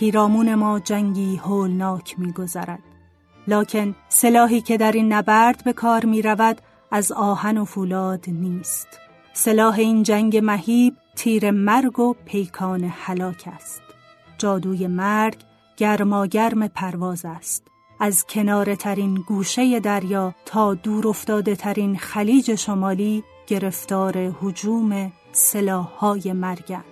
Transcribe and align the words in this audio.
پیرامون 0.00 0.54
ما 0.54 0.78
جنگی 0.78 1.36
هولناک 1.36 2.14
میگذرد. 2.18 2.82
لکن 3.48 3.94
سلاحی 4.08 4.60
که 4.60 4.76
در 4.76 4.92
این 4.92 5.12
نبرد 5.12 5.64
به 5.64 5.72
کار 5.72 6.04
می 6.04 6.22
رود 6.22 6.60
از 6.90 7.12
آهن 7.12 7.58
و 7.58 7.64
فولاد 7.64 8.24
نیست. 8.28 8.88
سلاح 9.32 9.78
این 9.78 10.02
جنگ 10.02 10.40
مهیب 10.42 10.94
تیر 11.16 11.50
مرگ 11.50 11.98
و 11.98 12.14
پیکان 12.24 12.84
هلاک 12.84 13.48
است. 13.56 13.82
جادوی 14.38 14.86
مرگ 14.86 15.36
گرماگرم 15.76 16.68
پرواز 16.68 17.24
است. 17.24 17.66
از 18.00 18.26
کنار 18.26 18.74
ترین 18.74 19.14
گوشه 19.14 19.80
دریا 19.80 20.34
تا 20.44 20.74
دور 20.74 21.08
افتاده 21.08 21.56
ترین 21.56 21.96
خلیج 21.96 22.54
شمالی 22.54 23.24
گرفتار 23.46 24.34
حجوم 24.40 25.12
سلاحهای 25.32 26.32
مرگند. 26.32 26.89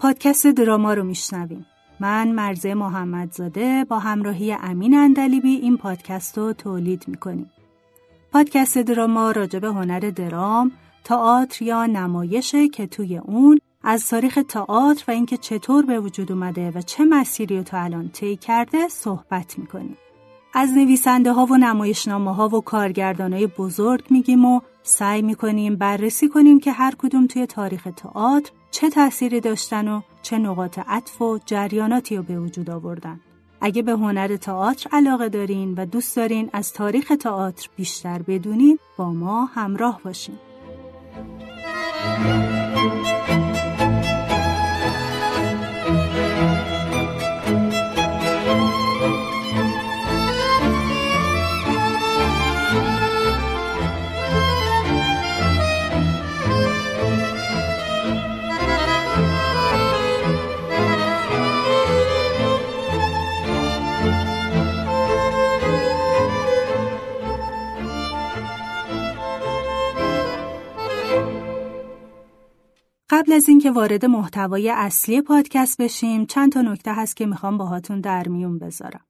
پادکست 0.00 0.46
دراما 0.46 0.94
رو 0.94 1.04
میشنویم. 1.04 1.66
من 2.00 2.32
مرزه 2.32 2.74
محمدزاده 2.74 3.84
با 3.84 3.98
همراهی 3.98 4.52
امین 4.52 4.94
اندلیبی 4.94 5.54
این 5.54 5.76
پادکست 5.76 6.38
رو 6.38 6.52
تولید 6.52 7.04
می‌کنیم. 7.08 7.50
پادکست 8.32 8.78
دراما 8.78 9.30
راجع 9.30 9.58
به 9.58 9.68
هنر 9.68 10.00
درام، 10.00 10.72
تئاتر 11.04 11.64
یا 11.64 11.86
نمایشه 11.86 12.68
که 12.68 12.86
توی 12.86 13.18
اون 13.18 13.58
از 13.82 14.08
تاریخ 14.08 14.38
تئاتر 14.48 15.04
و 15.08 15.10
اینکه 15.10 15.36
چطور 15.36 15.86
به 15.86 16.00
وجود 16.00 16.32
اومده 16.32 16.70
و 16.70 16.80
چه 16.80 17.04
مسیری 17.04 17.56
رو 17.56 17.62
تا 17.62 17.78
الان 17.78 18.08
طی 18.08 18.36
کرده 18.36 18.88
صحبت 18.88 19.58
می‌کنیم. 19.58 19.96
از 20.54 20.72
نویسنده 20.72 21.32
ها 21.32 21.46
و 21.46 21.56
نمایشنامه 21.56 22.34
ها 22.34 22.48
و 22.48 22.60
کارگردان 22.60 23.32
های 23.32 23.46
بزرگ 23.46 24.04
میگیم 24.10 24.44
و 24.44 24.60
سعی 24.82 25.22
می‌کنیم 25.22 25.76
بررسی 25.76 26.28
کنیم 26.28 26.60
که 26.60 26.72
هر 26.72 26.94
کدوم 26.98 27.26
توی 27.26 27.46
تاریخ 27.46 27.88
تئاتر 27.96 28.50
چه 28.70 28.90
تأثیری 28.90 29.40
داشتن 29.40 29.88
و 29.88 30.00
چه 30.22 30.38
نقاط 30.38 30.78
عطف 30.86 31.22
و 31.22 31.38
جریاناتی 31.46 32.16
رو 32.16 32.22
به 32.22 32.40
وجود 32.40 32.70
آوردن. 32.70 33.20
اگه 33.60 33.82
به 33.82 33.92
هنر 33.92 34.36
تئاتر 34.36 34.88
علاقه 34.92 35.28
دارین 35.28 35.74
و 35.74 35.86
دوست 35.86 36.16
دارین 36.16 36.50
از 36.52 36.72
تاریخ 36.72 37.12
تئاتر 37.20 37.68
بیشتر 37.76 38.22
بدونین 38.22 38.78
با 38.96 39.12
ما 39.12 39.44
همراه 39.44 40.00
باشین. 40.04 40.38
قبل 73.20 73.32
از 73.32 73.48
اینکه 73.48 73.70
وارد 73.70 74.04
محتوای 74.04 74.70
اصلی 74.70 75.22
پادکست 75.22 75.82
بشیم 75.82 76.26
چند 76.26 76.52
تا 76.52 76.62
نکته 76.62 76.94
هست 76.94 77.16
که 77.16 77.26
می‌خوام 77.26 77.58
باهاتون 77.58 78.00
در 78.00 78.28
میون 78.28 78.58
بذارم. 78.58 79.04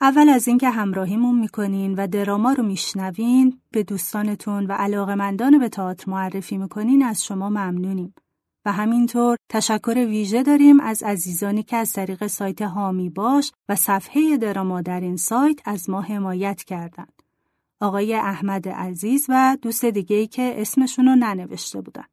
اول 0.00 0.28
از 0.28 0.48
اینکه 0.48 0.70
همراهیمون 0.70 1.38
می‌کنین 1.38 1.94
و 1.94 2.06
دراما 2.06 2.52
رو 2.52 2.62
میشنوین 2.62 3.60
به 3.70 3.82
دوستانتون 3.82 4.66
و 4.66 4.72
علاقمندان 4.72 5.58
به 5.58 5.68
تئاتر 5.68 6.10
معرفی 6.10 6.58
می‌کنین 6.58 7.02
از 7.02 7.24
شما 7.24 7.48
ممنونیم. 7.48 8.14
و 8.64 8.72
همینطور 8.72 9.36
تشکر 9.48 10.06
ویژه 10.08 10.42
داریم 10.42 10.80
از 10.80 11.02
عزیزانی 11.02 11.62
که 11.62 11.76
از 11.76 11.92
طریق 11.92 12.26
سایت 12.26 12.62
هامی 12.62 13.10
باش 13.10 13.52
و 13.68 13.76
صفحه 13.76 14.36
دراما 14.36 14.80
در 14.80 15.00
این 15.00 15.16
سایت 15.16 15.60
از 15.64 15.90
ما 15.90 16.00
حمایت 16.00 16.62
کردند. 16.62 17.22
آقای 17.80 18.14
احمد 18.14 18.68
عزیز 18.68 19.26
و 19.28 19.56
دوست 19.62 19.84
دیگه‌ای 19.84 20.26
که 20.26 20.54
اسمشون 20.56 21.06
رو 21.06 21.14
ننوشته 21.14 21.80
بودن. 21.80 22.04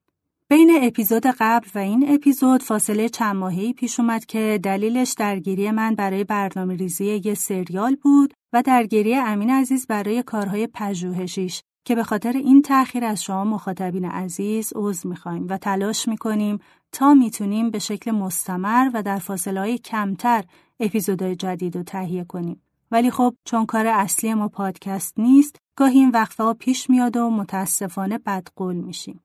بین 0.53 0.79
اپیزود 0.81 1.25
قبل 1.39 1.67
و 1.75 1.79
این 1.79 2.13
اپیزود 2.13 2.63
فاصله 2.63 3.09
چند 3.09 3.35
ماهی 3.35 3.73
پیش 3.73 3.99
اومد 3.99 4.25
که 4.25 4.59
دلیلش 4.63 5.13
درگیری 5.17 5.71
من 5.71 5.95
برای 5.95 6.23
برنامه 6.23 6.75
ریزی 6.75 7.21
یه 7.25 7.33
سریال 7.33 7.95
بود 7.95 8.33
و 8.53 8.61
درگیری 8.61 9.15
امین 9.15 9.49
عزیز 9.49 9.87
برای 9.87 10.23
کارهای 10.23 10.67
پژوهشیش 10.67 11.61
که 11.85 11.95
به 11.95 12.03
خاطر 12.03 12.31
این 12.31 12.61
تأخیر 12.61 13.05
از 13.05 13.23
شما 13.23 13.43
مخاطبین 13.43 14.05
عزیز 14.05 14.73
عذر 14.75 15.09
می‌خوایم 15.09 15.47
و 15.49 15.57
تلاش 15.57 16.07
می‌کنیم 16.07 16.59
تا 16.91 17.13
می‌تونیم 17.13 17.71
به 17.71 17.79
شکل 17.79 18.11
مستمر 18.11 18.89
و 18.93 19.03
در 19.03 19.17
فاصله 19.17 19.59
های 19.59 19.77
کمتر 19.77 20.43
اپیزودهای 20.79 21.35
جدید 21.35 21.77
رو 21.77 21.83
تهیه 21.83 22.23
کنیم. 22.23 22.61
ولی 22.91 23.11
خب 23.11 23.35
چون 23.45 23.65
کار 23.65 23.87
اصلی 23.87 24.33
ما 24.33 24.47
پادکست 24.47 25.19
نیست 25.19 25.55
گاهی 25.75 25.99
این 25.99 26.09
وقفه 26.09 26.43
ها 26.43 26.53
پیش 26.53 26.89
میاد 26.89 27.17
و 27.17 27.29
متاسفانه 27.29 28.17
بدقول 28.17 28.75
میشیم. 28.75 29.22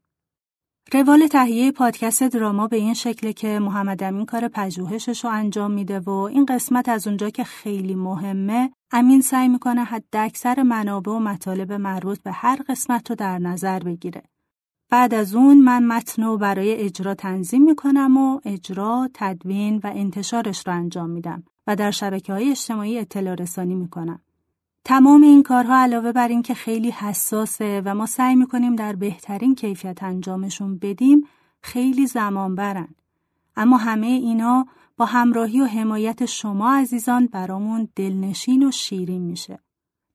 روال 0.92 1.26
تهیه 1.26 1.72
پادکست 1.72 2.22
دراما 2.22 2.66
به 2.66 2.76
این 2.76 2.94
شکله 2.94 3.32
که 3.32 3.58
محمد 3.58 4.02
امین 4.02 4.26
کار 4.26 4.48
پژوهشش 4.48 5.24
رو 5.24 5.30
انجام 5.30 5.70
میده 5.70 6.00
و 6.00 6.10
این 6.10 6.44
قسمت 6.44 6.88
از 6.88 7.06
اونجا 7.06 7.30
که 7.30 7.44
خیلی 7.44 7.94
مهمه 7.94 8.70
امین 8.90 9.20
سعی 9.20 9.48
می‌کنه 9.48 9.84
حد 9.84 10.04
اکثر 10.12 10.62
منابع 10.62 11.12
و 11.12 11.18
مطالب 11.18 11.72
مربوط 11.72 12.22
به 12.22 12.32
هر 12.32 12.58
قسمت 12.68 13.10
رو 13.10 13.16
در 13.16 13.38
نظر 13.38 13.78
بگیره. 13.78 14.22
بعد 14.90 15.14
از 15.14 15.34
اون 15.34 15.60
من 15.60 15.86
متن 15.86 16.22
رو 16.22 16.38
برای 16.38 16.74
اجرا 16.74 17.14
تنظیم 17.14 17.62
می‌کنم 17.62 18.16
و 18.16 18.40
اجرا، 18.44 19.08
تدوین 19.14 19.80
و 19.84 19.92
انتشارش 19.94 20.66
رو 20.66 20.72
انجام 20.72 21.10
میدم 21.10 21.42
و 21.66 21.76
در 21.76 21.90
شبکه 21.90 22.32
های 22.32 22.50
اجتماعی 22.50 22.98
اطلاع 22.98 23.34
رسانی 23.34 23.74
می‌کنم. 23.74 24.20
تمام 24.84 25.22
این 25.22 25.42
کارها 25.42 25.76
علاوه 25.76 26.12
بر 26.12 26.28
اینکه 26.28 26.54
خیلی 26.54 26.90
حساسه 26.90 27.82
و 27.84 27.94
ما 27.94 28.06
سعی 28.06 28.34
می‌کنیم 28.34 28.76
در 28.76 28.92
بهترین 28.92 29.54
کیفیت 29.54 30.02
انجامشون 30.02 30.78
بدیم 30.78 31.24
خیلی 31.62 32.06
زمان 32.06 32.54
برن. 32.54 32.88
اما 33.56 33.76
همه 33.76 34.06
اینا 34.06 34.66
با 34.96 35.04
همراهی 35.04 35.60
و 35.60 35.64
حمایت 35.64 36.26
شما 36.26 36.74
عزیزان 36.74 37.26
برامون 37.26 37.88
دلنشین 37.96 38.66
و 38.66 38.70
شیرین 38.70 39.22
میشه. 39.22 39.58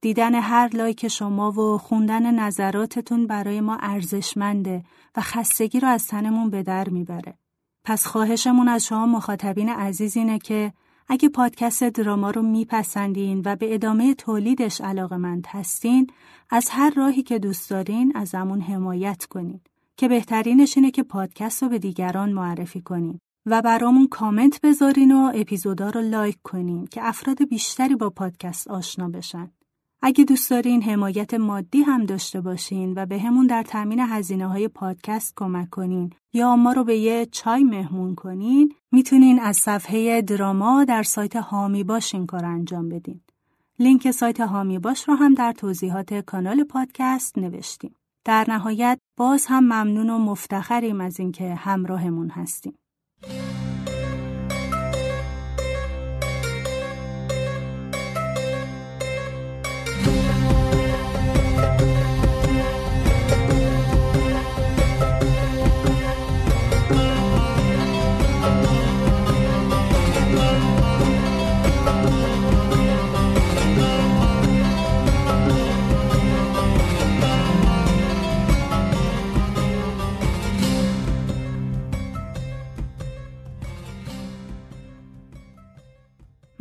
دیدن 0.02 0.36
هر 0.36 0.70
لایک 0.74 1.08
شما 1.08 1.52
و 1.52 1.78
خوندن 1.78 2.40
نظراتتون 2.40 3.28
برای 3.28 3.62
ما 3.62 3.78
ارزشمنده 3.82 4.84
و 5.16 5.22
خستگی 5.22 5.80
رو 5.80 5.88
از 5.88 6.08
تنمون 6.08 6.50
به 6.50 6.64
در 6.64 6.90
می‌بره. 6.90 7.38
پس 7.84 8.06
خواهشمون 8.06 8.68
از 8.68 8.86
شما 8.86 9.06
مخاطبین 9.06 9.70
عزیز 9.70 10.18
اینه 10.18 10.40
که 10.40 10.74
اگه 11.14 11.30
پادکست 11.30 11.84
دراما 11.84 12.32
رو 12.32 12.42
میپسندین 12.42 13.42
و 13.46 13.56
به 13.56 13.74
ادامه 13.74 14.14
تولیدش 14.14 14.82
علاقمند 14.82 15.48
هستین 15.50 16.08
از 16.50 16.70
هر 16.70 16.94
راهی 16.96 17.24
که 17.24 17.40
دوست 17.40 17.70
دارین 17.70 18.12
از 18.16 18.36
همون 18.36 18.62
حمایت 18.62 19.26
کنین 19.26 19.62
که 19.98 20.08
بهترینش 20.08 20.78
اینه 20.78 20.92
که 20.92 21.04
پادکست 21.04 21.64
رو 21.64 21.70
به 21.70 21.80
دیگران 21.80 22.32
معرفی 22.32 22.82
کنین 22.82 23.20
و 23.46 23.62
برامون 23.62 24.08
کامنت 24.08 24.62
بذارین 24.62 25.12
و 25.12 25.32
اپیزودا 25.36 25.90
رو 25.90 26.02
لایک 26.02 26.38
کنین 26.44 26.86
که 26.86 27.08
افراد 27.08 27.50
بیشتری 27.50 27.96
با 27.96 28.10
پادکست 28.10 28.68
آشنا 28.68 29.10
بشن. 29.10 29.52
اگه 30.06 30.24
دوست 30.24 30.50
دارین 30.50 30.82
حمایت 30.82 31.34
مادی 31.34 31.82
هم 31.82 32.06
داشته 32.06 32.42
باشین 32.42 32.94
و 32.96 33.06
به 33.06 33.20
همون 33.20 33.48
در 33.48 33.64
تامین 33.64 34.00
هزینه 34.00 34.48
های 34.48 34.68
پادکست 34.68 35.34
کمک 35.36 35.70
کنین 35.70 36.14
یا 36.34 36.56
ما 36.56 36.74
رو 36.74 36.84
به 36.84 36.98
یه 36.98 37.26
چای 37.26 37.64
مهمون 37.64 38.16
کنین 38.16 38.74
می‌تونین 38.92 39.40
از 39.40 39.58
صفحه 39.58 40.22
دراما 40.22 40.84
در 40.84 41.04
سایت 41.04 41.36
هامی 41.36 41.84
باش 41.84 42.16
این 42.16 42.26
کار 42.26 42.46
انجام 42.46 42.90
بدین. 42.90 43.22
لینک 43.80 44.12
سایت 44.12 44.40
هامی 44.40 44.80
باش 44.80 45.08
رو 45.08 45.16
هم 45.16 45.34
در 45.34 45.52
توضیحات 45.52 46.14
کانال 46.14 46.64
پادکست 46.64 47.38
نوشتیم. 47.38 47.96
در 48.26 48.46
نهایت 48.48 49.00
باز 49.18 49.46
هم 49.46 49.64
ممنون 49.64 50.10
و 50.10 50.18
مفتخریم 50.18 51.02
از 51.02 51.20
اینکه 51.20 51.56
همراهمون 51.56 52.30
هستیم. 52.30 52.74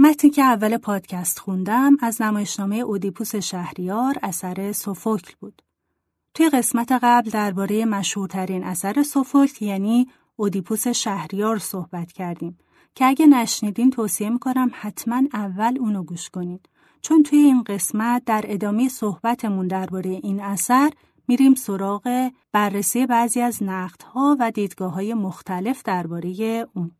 متنی 0.02 0.30
که 0.30 0.42
اول 0.42 0.76
پادکست 0.76 1.38
خوندم 1.38 1.96
از 2.00 2.22
نمایشنامه 2.22 2.76
اودیپوس 2.76 3.36
شهریار 3.36 4.14
اثر 4.22 4.72
سوفوکل 4.72 5.32
بود. 5.40 5.62
توی 6.34 6.48
قسمت 6.48 6.92
قبل 7.02 7.30
درباره 7.30 7.84
مشهورترین 7.84 8.64
اثر 8.64 9.02
سوفوکل 9.02 9.64
یعنی 9.64 10.06
اودیپوس 10.36 10.88
شهریار 10.88 11.58
صحبت 11.58 12.12
کردیم 12.12 12.58
که 12.94 13.04
اگه 13.04 13.26
نشنیدین 13.26 13.90
توصیه 13.90 14.30
می‌کنم 14.30 14.70
حتما 14.72 15.22
اول 15.32 15.76
اونو 15.80 16.02
گوش 16.02 16.30
کنید 16.30 16.68
چون 17.02 17.22
توی 17.22 17.38
این 17.38 17.62
قسمت 17.62 18.24
در 18.24 18.44
ادامه 18.48 18.88
صحبتمون 18.88 19.66
درباره 19.66 20.10
این 20.10 20.40
اثر 20.40 20.90
میریم 21.28 21.54
سراغ 21.54 22.30
بررسی 22.52 23.06
بعضی 23.06 23.40
از 23.40 23.62
نقدها 23.62 24.36
و 24.40 24.50
دیدگاه 24.50 24.92
های 24.92 25.14
مختلف 25.14 25.82
درباره 25.82 26.66
اون. 26.74 26.90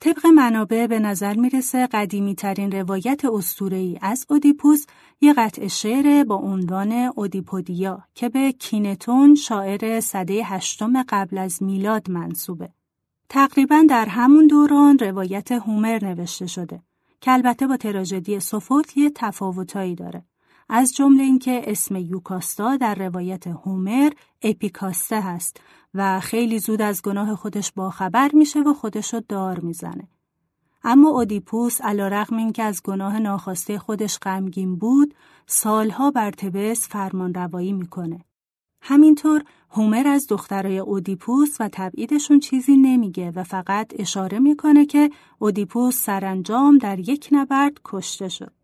طبق 0.00 0.26
منابع 0.26 0.86
به 0.86 0.98
نظر 0.98 1.34
می‌رسه 1.34 1.86
قدیمی 1.86 2.34
ترین 2.34 2.72
روایت 2.72 3.22
ای 3.72 3.98
از 4.02 4.26
اودیپوس 4.28 4.84
یه 5.20 5.32
قطع 5.32 5.66
شعر 5.66 6.24
با 6.24 6.34
عنوان 6.34 6.92
اودیپودیا 6.92 8.02
که 8.14 8.28
به 8.28 8.52
کینتون 8.52 9.34
شاعر 9.34 10.00
صده 10.00 10.44
هشتم 10.44 11.02
قبل 11.02 11.38
از 11.38 11.62
میلاد 11.62 12.10
منصوبه. 12.10 12.68
تقریبا 13.28 13.84
در 13.88 14.06
همون 14.06 14.46
دوران 14.46 14.98
روایت 14.98 15.52
هومر 15.52 16.04
نوشته 16.04 16.46
شده 16.46 16.82
که 17.20 17.32
البته 17.32 17.66
با 17.66 17.76
تراژدی 17.76 18.40
سوفوکل 18.40 19.00
یه 19.00 19.10
تفاوتایی 19.14 19.94
داره. 19.94 20.24
از 20.68 20.94
جمله 20.94 21.22
اینکه 21.22 21.62
اسم 21.64 21.96
یوکاستا 21.96 22.76
در 22.76 22.94
روایت 22.94 23.46
هومر 23.46 24.10
اپیکاسته 24.42 25.20
هست 25.20 25.60
و 25.94 26.20
خیلی 26.20 26.58
زود 26.58 26.82
از 26.82 27.02
گناه 27.02 27.34
خودش 27.34 27.72
باخبر 27.72 28.30
میشه 28.34 28.60
و 28.60 28.74
خودش 28.74 29.14
رو 29.14 29.22
دار 29.28 29.60
می‌زنه. 29.60 30.08
اما 30.84 31.08
اودیپوس 31.08 31.80
علا 31.80 32.08
رقم 32.08 32.36
این 32.36 32.52
که 32.52 32.62
از 32.62 32.82
گناه 32.82 33.18
ناخواسته 33.18 33.78
خودش 33.78 34.18
غمگین 34.18 34.76
بود 34.76 35.14
سالها 35.46 36.10
بر 36.10 36.30
تبس 36.30 36.88
فرمان 36.88 37.34
روایی 37.34 37.72
می‌کنه. 37.72 38.24
همینطور 38.82 39.44
هومر 39.70 40.06
از 40.06 40.26
دخترای 40.26 40.78
اودیپوس 40.78 41.56
و 41.60 41.68
تبعیدشون 41.72 42.40
چیزی 42.40 42.76
نمیگه 42.76 43.30
و 43.30 43.44
فقط 43.44 43.92
اشاره 43.98 44.38
می‌کنه 44.38 44.86
که 44.86 45.10
اودیپوس 45.38 45.96
سرانجام 45.96 46.78
در 46.78 46.98
یک 46.98 47.28
نبرد 47.32 47.80
کشته 47.84 48.28
شد. 48.28 48.57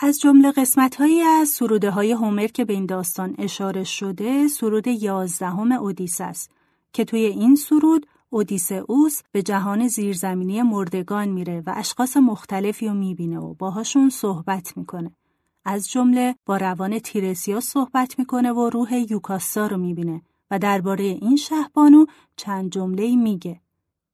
از 0.00 0.20
جمله 0.20 0.52
قسمتهایی 0.52 1.20
از 1.20 1.48
سروده 1.48 1.90
های 1.90 2.12
هومر 2.12 2.46
که 2.46 2.64
به 2.64 2.72
این 2.72 2.86
داستان 2.86 3.34
اشاره 3.38 3.84
شده 3.84 4.48
سرود 4.48 4.86
یازدهم 4.86 5.72
اودیس 5.72 6.20
است 6.20 6.50
که 6.92 7.04
توی 7.04 7.20
این 7.20 7.56
سرود 7.56 8.06
اودیسئوس 8.30 9.22
به 9.32 9.42
جهان 9.42 9.88
زیرزمینی 9.88 10.62
مردگان 10.62 11.28
میره 11.28 11.62
و 11.66 11.72
اشخاص 11.76 12.16
مختلفی 12.16 12.88
رو 12.88 12.94
می‌بینه 12.94 13.38
و 13.38 13.54
باهاشون 13.54 14.10
صحبت 14.10 14.76
می‌کنه. 14.76 15.12
از 15.64 15.90
جمله 15.90 16.34
با 16.46 16.56
روان 16.56 16.98
تیرسیا 16.98 17.60
صحبت 17.60 18.18
می‌کنه 18.18 18.52
و 18.52 18.70
روح 18.70 18.94
یوکاستا 19.10 19.66
رو 19.66 19.76
می‌بینه 19.76 20.22
و 20.50 20.58
درباره 20.58 21.04
این 21.04 21.36
شهبانو 21.36 22.06
چند 22.36 22.72
جمله 22.72 23.16
میگه. 23.16 23.60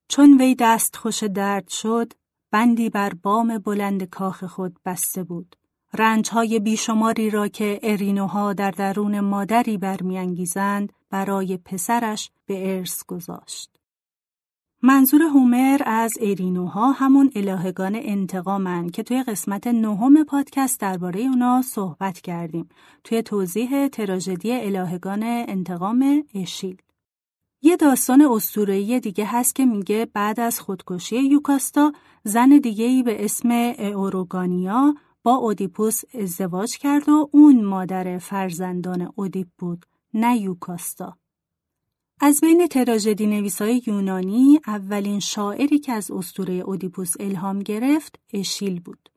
چون 0.08 0.40
وی 0.40 0.54
دست 0.58 0.96
خوش 0.96 1.22
درد 1.22 1.68
شد 1.68 2.12
بندی 2.50 2.90
بر 2.90 3.14
بام 3.14 3.58
بلند 3.58 4.02
کاخ 4.02 4.44
خود 4.44 4.78
بسته 4.84 5.22
بود. 5.22 5.56
رنجهای 5.98 6.58
بیشماری 6.58 7.30
را 7.30 7.48
که 7.48 7.80
ارینوها 7.82 8.52
در 8.52 8.70
درون 8.70 9.20
مادری 9.20 9.78
برمیانگیزند 9.78 10.92
برای 11.10 11.56
پسرش 11.56 12.30
به 12.46 12.76
ارث 12.76 13.04
گذاشت. 13.04 13.70
منظور 14.82 15.22
هومر 15.22 15.80
از 15.86 16.12
ارینوها 16.20 16.92
همون 16.92 17.30
الهگان 17.34 17.94
انتقامن 17.94 18.88
که 18.88 19.02
توی 19.02 19.22
قسمت 19.22 19.66
نهم 19.66 20.24
پادکست 20.24 20.80
درباره 20.80 21.20
اونا 21.20 21.62
صحبت 21.62 22.20
کردیم 22.20 22.68
توی 23.04 23.22
توضیح 23.22 23.88
تراژدی 23.88 24.52
الهگان 24.52 25.22
انتقام 25.22 26.24
اشیل. 26.34 26.76
یه 27.62 27.76
داستان 27.76 28.22
اسطوره‌ای 28.22 29.00
دیگه 29.00 29.24
هست 29.24 29.54
که 29.54 29.64
میگه 29.66 30.06
بعد 30.12 30.40
از 30.40 30.60
خودکشی 30.60 31.16
یوکاستا 31.16 31.92
زن 32.24 32.48
دیگه‌ای 32.48 33.02
به 33.02 33.24
اسم 33.24 33.50
اوروگانیا 33.78 34.94
با 35.24 35.34
اودیپوس 35.34 36.00
ازدواج 36.14 36.78
کرد 36.78 37.08
و 37.08 37.28
اون 37.32 37.64
مادر 37.64 38.18
فرزندان 38.18 39.12
اودیپ 39.16 39.48
بود 39.58 39.86
نه 40.14 40.36
یوکاستا. 40.36 41.18
از 42.20 42.40
بین 42.40 42.66
تراژدی 42.66 43.26
نویسای 43.26 43.82
یونانی 43.86 44.60
اولین 44.66 45.20
شاعری 45.20 45.78
که 45.78 45.92
از 45.92 46.10
اسطوره 46.10 46.54
اودیپوس 46.54 47.12
الهام 47.20 47.58
گرفت 47.58 48.20
اشیل 48.32 48.80
بود 48.80 49.08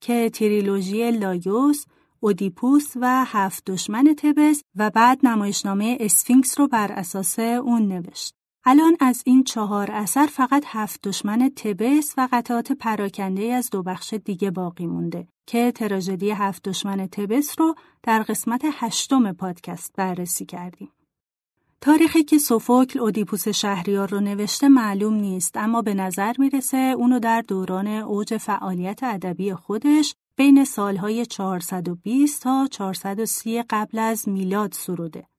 که 0.00 0.30
تریلوژی 0.30 1.10
لایوس، 1.10 1.84
اودیپوس 2.20 2.92
و 2.96 3.24
هفت 3.24 3.64
دشمن 3.64 4.14
تبس 4.18 4.62
و 4.76 4.90
بعد 4.90 5.26
نمایشنامه 5.26 5.96
اسفینکس 6.00 6.60
رو 6.60 6.68
بر 6.68 6.92
اساس 6.92 7.38
اون 7.38 7.88
نوشت. 7.88 8.41
الان 8.64 8.96
از 9.00 9.22
این 9.26 9.44
چهار 9.44 9.90
اثر 9.90 10.26
فقط 10.26 10.64
هفت 10.66 11.08
دشمن 11.08 11.50
تبس 11.56 12.14
و 12.16 12.28
قطعات 12.32 12.72
پراکنده 12.72 13.42
از 13.42 13.70
دو 13.70 13.82
بخش 13.82 14.14
دیگه 14.14 14.50
باقی 14.50 14.86
مونده 14.86 15.28
که 15.46 15.72
تراژدی 15.72 16.30
هفت 16.30 16.68
دشمن 16.68 17.06
تبس 17.06 17.54
رو 17.58 17.74
در 18.02 18.22
قسمت 18.22 18.62
هشتم 18.72 19.32
پادکست 19.32 19.92
بررسی 19.96 20.46
کردیم. 20.46 20.92
تاریخی 21.80 22.22
که 22.22 22.38
سوفوکل 22.38 23.00
اودیپوس 23.00 23.48
شهریار 23.48 24.08
رو 24.08 24.20
نوشته 24.20 24.68
معلوم 24.68 25.14
نیست 25.14 25.56
اما 25.56 25.82
به 25.82 25.94
نظر 25.94 26.32
می‌رسه 26.38 26.94
اونو 26.98 27.18
در 27.18 27.40
دوران 27.40 27.86
اوج 27.86 28.36
فعالیت 28.36 29.02
ادبی 29.02 29.54
خودش 29.54 30.14
بین 30.36 30.64
سالهای 30.64 31.26
420 31.26 32.42
تا 32.42 32.68
430 32.70 33.62
قبل 33.70 33.98
از 33.98 34.28
میلاد 34.28 34.72
سروده. 34.72 35.31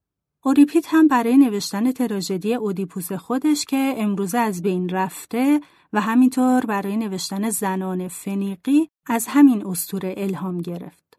اوریپید 0.45 0.85
هم 0.87 1.07
برای 1.07 1.37
نوشتن 1.37 1.91
تراژدی 1.91 2.53
اودیپوس 2.53 3.11
خودش 3.11 3.65
که 3.65 3.93
امروزه 3.97 4.37
از 4.37 4.61
بین 4.61 4.89
رفته 4.89 5.61
و 5.93 6.01
همینطور 6.01 6.65
برای 6.65 6.97
نوشتن 6.97 7.49
زنان 7.49 8.07
فنیقی 8.07 8.89
از 9.05 9.27
همین 9.27 9.67
استوره 9.67 10.13
الهام 10.17 10.57
گرفت. 10.57 11.17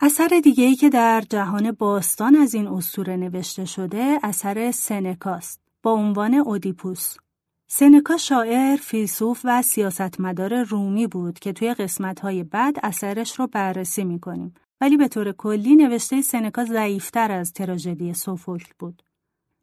اثر 0.00 0.40
دیگه 0.44 0.64
ای 0.64 0.74
که 0.74 0.88
در 0.88 1.24
جهان 1.30 1.72
باستان 1.72 2.36
از 2.36 2.54
این 2.54 2.66
اسطوره 2.66 3.16
نوشته 3.16 3.64
شده 3.64 4.18
اثر 4.22 4.70
سنکاست 4.70 5.60
با 5.82 5.92
عنوان 5.92 6.34
اودیپوس. 6.34 7.16
سنکا 7.66 8.16
شاعر، 8.16 8.76
فیلسوف 8.76 9.40
و 9.44 9.62
سیاستمدار 9.62 10.62
رومی 10.62 11.06
بود 11.06 11.38
که 11.38 11.52
توی 11.52 11.74
قسمت‌های 11.74 12.44
بعد 12.44 12.76
اثرش 12.82 13.38
رو 13.38 13.46
بررسی 13.46 14.04
می‌کنیم 14.04 14.54
ولی 14.80 14.96
به 14.96 15.08
طور 15.08 15.32
کلی 15.32 15.76
نوشته 15.76 16.22
سنکا 16.22 16.64
ضعیفتر 16.64 17.32
از 17.32 17.52
تراژدی 17.52 18.14
سوفوکل 18.14 18.72
بود. 18.78 19.02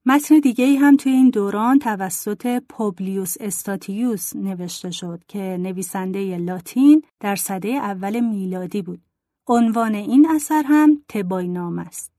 متن 0.06 0.40
دیگه 0.40 0.66
ای 0.66 0.76
هم 0.76 0.96
توی 0.96 1.12
این 1.12 1.30
دوران 1.30 1.80
توسط 1.80 2.64
پوبلیوس 2.70 3.36
استاتیوس 3.40 4.36
نوشته 4.36 4.92
شد 4.92 5.24
که 5.28 5.40
نویسنده 5.40 6.38
لاتین 6.38 7.04
در 7.20 7.36
سده 7.36 7.70
اول 7.70 8.20
میلادی 8.20 8.82
بود. 8.82 9.02
عنوان 9.48 9.96
این 9.96 10.28
اثر 10.30 10.64
هم 10.68 11.02
تباینام 11.10 11.80
است. 11.80 12.12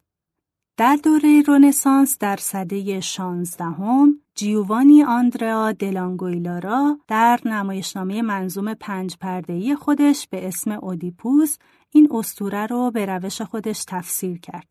در 0.77 0.97
دوره 0.97 1.43
رونسانس 1.47 2.19
در 2.19 2.37
سده 2.37 3.01
شانزدهم 3.01 4.21
جیووانی 4.35 5.03
آندرا 5.03 5.73
دلانگویلارا 5.73 6.99
در 7.09 7.41
نمایشنامه 7.45 8.23
منظوم 8.23 8.75
پنج 8.75 9.17
پردهی 9.21 9.75
خودش 9.75 10.29
به 10.31 10.49
اسم 10.49 10.71
اودیپوس 10.71 11.57
این 11.91 12.09
استوره 12.11 12.67
رو 12.67 12.91
به 12.91 13.07
روش 13.07 13.43
خودش 13.43 13.85
تفسیر 13.85 14.39
کرد. 14.39 14.69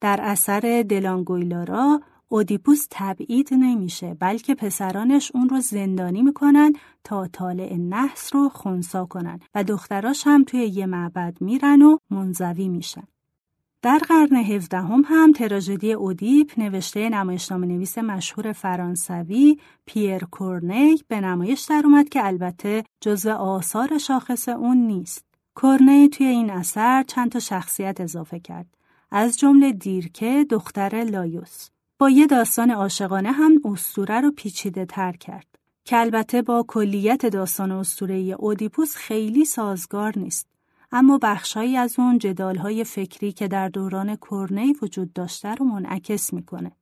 در 0.00 0.20
اثر 0.22 0.84
دلانگویلارا 0.88 2.00
اودیپوس 2.28 2.86
تبعید 2.90 3.48
نمیشه 3.52 4.14
بلکه 4.14 4.54
پسرانش 4.54 5.30
اون 5.34 5.48
رو 5.48 5.60
زندانی 5.60 6.22
می‌کنن 6.22 6.72
تا 7.04 7.26
طالع 7.26 7.76
نحس 7.76 8.34
رو 8.34 8.48
خونسا 8.48 9.06
کنن 9.06 9.40
و 9.54 9.64
دختراش 9.64 10.26
هم 10.26 10.44
توی 10.44 10.60
یه 10.60 10.86
معبد 10.86 11.36
میرن 11.40 11.82
و 11.82 11.98
منزوی 12.10 12.68
میشن. 12.68 13.04
در 13.82 13.98
قرن 13.98 14.36
هفدهم 14.36 15.02
هم 15.06 15.32
تراژدی 15.32 15.92
اودیپ 15.92 16.58
نوشته 16.58 17.08
نمایشنامه 17.08 17.66
نویس 17.66 17.98
مشهور 17.98 18.52
فرانسوی 18.52 19.58
پیر 19.86 20.24
کورنی 20.24 20.96
به 21.08 21.20
نمایش 21.20 21.60
در 21.60 21.82
اومد 21.84 22.08
که 22.08 22.26
البته 22.26 22.84
جزو 23.00 23.30
آثار 23.30 23.98
شاخص 23.98 24.48
اون 24.48 24.76
نیست. 24.76 25.29
کورنی 25.54 26.08
توی 26.08 26.26
این 26.26 26.50
اثر 26.50 27.02
چند 27.02 27.32
تا 27.32 27.38
شخصیت 27.38 28.00
اضافه 28.00 28.40
کرد. 28.40 28.66
از 29.10 29.38
جمله 29.38 29.72
دیرکه 29.72 30.46
دختر 30.50 31.04
لایوس. 31.04 31.68
با 31.98 32.10
یه 32.10 32.26
داستان 32.26 32.70
عاشقانه 32.70 33.32
هم 33.32 33.60
اسطوره 33.64 34.20
رو 34.20 34.30
پیچیده 34.30 34.86
تر 34.86 35.12
کرد. 35.12 35.46
که 35.84 35.98
البته 35.98 36.42
با 36.42 36.64
کلیت 36.68 37.26
داستان 37.26 37.72
اسطوره 37.72 38.14
اودیپوس 38.14 38.96
خیلی 38.96 39.44
سازگار 39.44 40.18
نیست. 40.18 40.46
اما 40.92 41.18
بخشهایی 41.22 41.76
از 41.76 41.98
اون 41.98 42.18
جدالهای 42.18 42.84
فکری 42.84 43.32
که 43.32 43.48
در 43.48 43.68
دوران 43.68 44.16
کرنی 44.30 44.74
وجود 44.82 45.12
داشته 45.12 45.54
رو 45.54 45.66
منعکس 45.66 46.32
می‌کنه. 46.32 46.72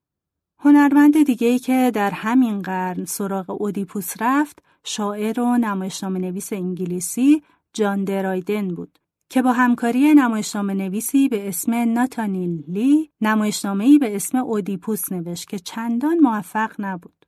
هنرمند 0.61 1.23
دیگه 1.23 1.47
ای 1.47 1.59
که 1.59 1.91
در 1.95 2.11
همین 2.11 2.63
قرن 2.63 3.05
سراغ 3.05 3.63
اودیپوس 3.63 4.13
رفت 4.21 4.63
شاعر 4.85 5.41
و 5.41 5.57
نمایشنامه 5.57 6.19
نویس 6.19 6.53
انگلیسی 6.53 7.43
جان 7.73 8.05
درایدن 8.05 8.69
بود 8.69 8.99
که 9.31 9.43
با 9.43 9.53
همکاری 9.53 10.15
نمایشنامه 10.15 10.75
نویسی 10.75 11.29
به 11.29 11.49
اسم 11.49 11.75
ناتانیل 11.75 12.65
لی 12.69 13.11
نمایشنامه‌ای 13.21 13.99
به 13.99 14.17
اسم 14.17 14.39
اودیپوس 14.39 15.13
نوشت 15.13 15.49
که 15.49 15.59
چندان 15.59 16.19
موفق 16.19 16.73
نبود. 16.79 17.27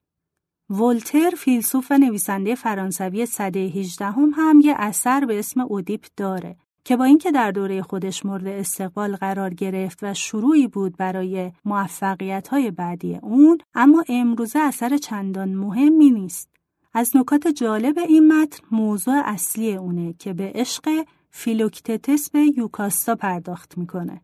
ولتر 0.71 1.31
فیلسوف 1.31 1.91
و 1.91 1.99
نویسنده 1.99 2.55
فرانسوی 2.55 3.27
سده 3.27 3.61
18 3.61 4.05
هم, 4.05 4.33
هم 4.37 4.61
یه 4.65 4.75
اثر 4.79 5.25
به 5.25 5.39
اسم 5.39 5.61
اودیپ 5.61 6.07
داره 6.17 6.57
که 6.85 6.97
با 6.97 7.05
اینکه 7.05 7.31
در 7.31 7.51
دوره 7.51 7.83
خودش 7.83 8.27
مورد 8.27 8.47
استقبال 8.47 9.17
قرار 9.17 9.55
گرفت 9.55 9.99
و 10.03 10.15
شروعی 10.15 10.67
بود 10.67 10.97
برای 10.97 11.53
موفقیت 11.65 12.49
های 12.49 12.71
بعدی 12.71 13.17
اون 13.17 13.59
اما 13.75 14.05
امروزه 14.09 14.59
اثر 14.59 14.97
چندان 14.97 15.55
مهمی 15.55 16.11
نیست. 16.11 16.51
از 16.93 17.17
نکات 17.17 17.49
جالب 17.49 17.99
این 17.99 18.33
متن 18.33 18.67
موضوع 18.71 19.23
اصلی 19.25 19.77
اونه 19.77 20.13
که 20.13 20.33
به 20.33 20.53
عشق 20.55 21.05
فیلوکتتس 21.31 22.31
به 22.31 22.53
یوکاستا 22.57 23.15
پرداخت 23.15 23.79
می‌کنه. 23.79 24.21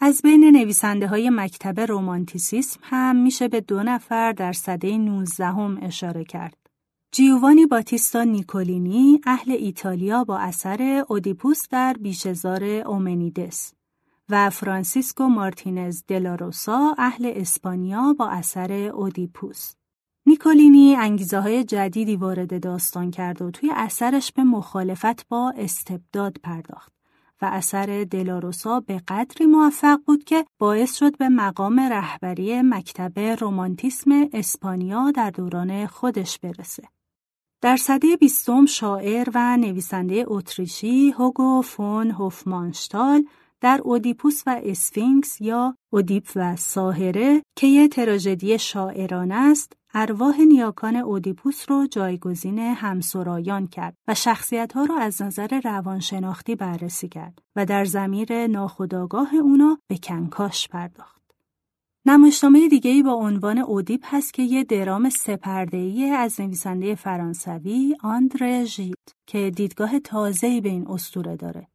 از 0.00 0.22
بین 0.22 0.44
نویسنده 0.44 1.06
های 1.06 1.30
مکتب 1.30 1.80
رومانتیسیسم 1.80 2.80
هم 2.82 3.16
میشه 3.16 3.48
به 3.48 3.60
دو 3.60 3.82
نفر 3.82 4.32
در 4.32 4.52
سده 4.52 4.98
19 4.98 5.46
هم 5.46 5.78
اشاره 5.82 6.24
کرد. 6.24 6.56
جیوانی 7.12 7.66
باتیستا 7.66 8.22
نیکولینی 8.22 9.20
اهل 9.26 9.52
ایتالیا 9.52 10.24
با 10.24 10.38
اثر 10.38 11.04
اودیپوس 11.08 11.68
در 11.70 11.96
بیشه‌زار 12.00 12.64
اومنیدس 12.64 13.72
و 14.28 14.50
فرانسیسکو 14.50 15.24
مارتینز 15.24 16.02
دلاروسا 16.08 16.94
اهل 16.98 17.32
اسپانیا 17.36 18.14
با 18.18 18.28
اثر 18.28 18.72
اودیپوس. 18.72 19.72
نیکولینی 20.28 20.96
انگیزه 20.96 21.40
های 21.40 21.64
جدیدی 21.64 22.16
وارد 22.16 22.62
داستان 22.62 23.10
کرد 23.10 23.42
و 23.42 23.50
توی 23.50 23.72
اثرش 23.74 24.32
به 24.32 24.44
مخالفت 24.44 25.28
با 25.28 25.54
استبداد 25.56 26.36
پرداخت 26.42 26.92
و 27.42 27.50
اثر 27.52 28.06
دلاروسا 28.10 28.80
به 28.80 29.02
قدری 29.08 29.46
موفق 29.46 30.00
بود 30.06 30.24
که 30.24 30.44
باعث 30.58 30.96
شد 30.96 31.18
به 31.18 31.28
مقام 31.28 31.80
رهبری 31.80 32.62
مکتب 32.62 33.18
رومانتیسم 33.18 34.10
اسپانیا 34.32 35.10
در 35.10 35.30
دوران 35.30 35.86
خودش 35.86 36.38
برسه. 36.38 36.82
در 37.60 37.76
سده 37.76 38.16
بیستم 38.16 38.66
شاعر 38.66 39.28
و 39.34 39.56
نویسنده 39.56 40.24
اتریشی 40.26 41.10
هوگو 41.10 41.62
فون 41.62 42.10
هوفمانشتال 42.10 43.24
در 43.60 43.80
اودیپوس 43.84 44.42
و 44.46 44.60
اسفینکس 44.64 45.40
یا 45.40 45.76
اودیپ 45.92 46.28
و 46.36 46.56
ساحره 46.56 47.42
که 47.56 47.66
یه 47.66 47.88
تراژدی 47.88 48.58
شاعرانه 48.58 49.34
است 49.34 49.72
ارواح 49.94 50.40
نیاکان 50.40 50.96
اودیپوس 50.96 51.70
رو 51.70 51.86
جایگزین 51.86 52.58
همسرایان 52.58 53.66
کرد 53.66 53.96
و 54.08 54.14
شخصیت 54.14 54.72
ها 54.72 54.84
رو 54.84 54.94
از 54.94 55.22
نظر 55.22 55.60
روانشناختی 55.64 56.54
بررسی 56.54 57.08
کرد 57.08 57.38
و 57.56 57.66
در 57.66 57.84
ضمیر 57.84 58.46
ناخودآگاه 58.46 59.34
اونا 59.34 59.78
به 59.88 59.98
کنکاش 60.02 60.68
پرداخت. 60.68 61.22
نمایشنامه 62.06 62.68
دیگه 62.68 63.02
با 63.02 63.12
عنوان 63.12 63.58
اودیپ 63.58 64.00
هست 64.04 64.34
که 64.34 64.42
یه 64.42 64.64
درام 64.64 65.08
سه 65.08 65.37
پرده‌ای 65.37 66.10
از 66.10 66.40
نویسنده 66.40 66.94
فرانسوی 66.94 67.96
آندره 68.02 68.64
ژید 68.64 69.12
که 69.26 69.50
دیدگاه 69.56 69.98
تازه‌ای 69.98 70.60
به 70.60 70.68
این 70.68 70.88
اسطوره 70.88 71.36
داره. 71.36 71.68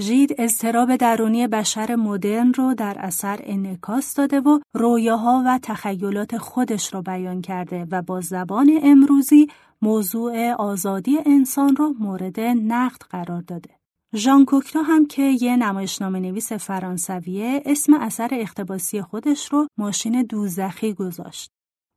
ژید 0.00 0.34
اضطراب 0.38 0.96
درونی 0.96 1.46
بشر 1.46 1.96
مدرن 1.96 2.52
رو 2.54 2.74
در 2.74 2.96
اثر 2.98 3.40
انعکاس 3.42 4.14
داده 4.14 4.40
و 4.40 4.58
رویاها 4.74 5.42
و 5.46 5.58
تخیلات 5.62 6.38
خودش 6.38 6.94
رو 6.94 7.02
بیان 7.02 7.42
کرده 7.42 7.86
و 7.90 8.02
با 8.02 8.20
زبان 8.20 8.80
امروزی 8.82 9.46
موضوع 9.82 10.52
آزادی 10.52 11.18
انسان 11.26 11.76
رو 11.76 11.94
مورد 11.98 12.40
نقد 12.40 13.02
قرار 13.10 13.40
داده. 13.40 13.70
ژان 14.14 14.44
کوکتا 14.44 14.82
هم 14.82 15.06
که 15.06 15.22
یه 15.22 15.56
نمایشنامه 15.56 16.20
نویس 16.20 16.52
فرانسویه 16.52 17.62
اسم 17.66 17.94
اثر 17.94 18.28
اختباسی 18.32 19.02
خودش 19.02 19.52
رو 19.52 19.66
ماشین 19.78 20.22
دوزخی 20.22 20.94
گذاشت. 20.94 21.50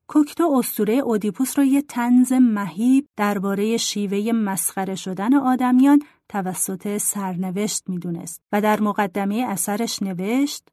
کوکتو 0.10 0.44
اسطوره 0.44 0.94
اودیپوس 0.94 1.58
را 1.58 1.66
یه 1.66 1.82
تنز 1.82 2.34
مهیب 2.34 3.08
درباره 3.18 3.78
شیوه 3.78 4.32
مسخره 4.32 4.96
شدن 4.96 5.34
آدمیان 5.34 6.00
توسط 6.30 6.98
سرنوشت 6.98 7.84
می‌دونست 7.90 8.42
و 8.52 8.62
در 8.62 8.80
مقدمه 8.80 9.46
اثرش 9.50 10.04
نوشت 10.04 10.70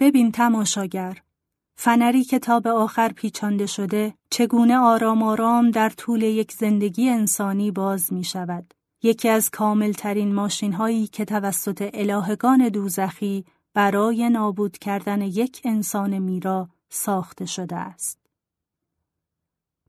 ببین 0.00 0.32
تماشاگر 0.32 1.22
فنری 1.80 2.24
که 2.24 2.38
تا 2.38 2.60
به 2.60 2.70
آخر 2.70 3.08
پیچانده 3.08 3.66
شده 3.66 4.14
چگونه 4.30 4.78
آرام 4.78 5.22
آرام 5.22 5.70
در 5.70 5.90
طول 5.90 6.22
یک 6.22 6.52
زندگی 6.52 7.08
انسانی 7.08 7.70
باز 7.70 8.12
می 8.12 8.24
شود. 8.24 8.74
یکی 9.02 9.28
از 9.28 9.50
کاملترین 9.50 10.34
ماشین 10.34 10.72
هایی 10.72 11.06
که 11.06 11.24
توسط 11.24 11.90
الهگان 11.94 12.68
دوزخی 12.68 13.44
برای 13.74 14.30
نابود 14.30 14.78
کردن 14.78 15.22
یک 15.22 15.60
انسان 15.64 16.18
میرا 16.18 16.68
ساخته 16.88 17.46
شده 17.46 17.76
است. 17.76 18.18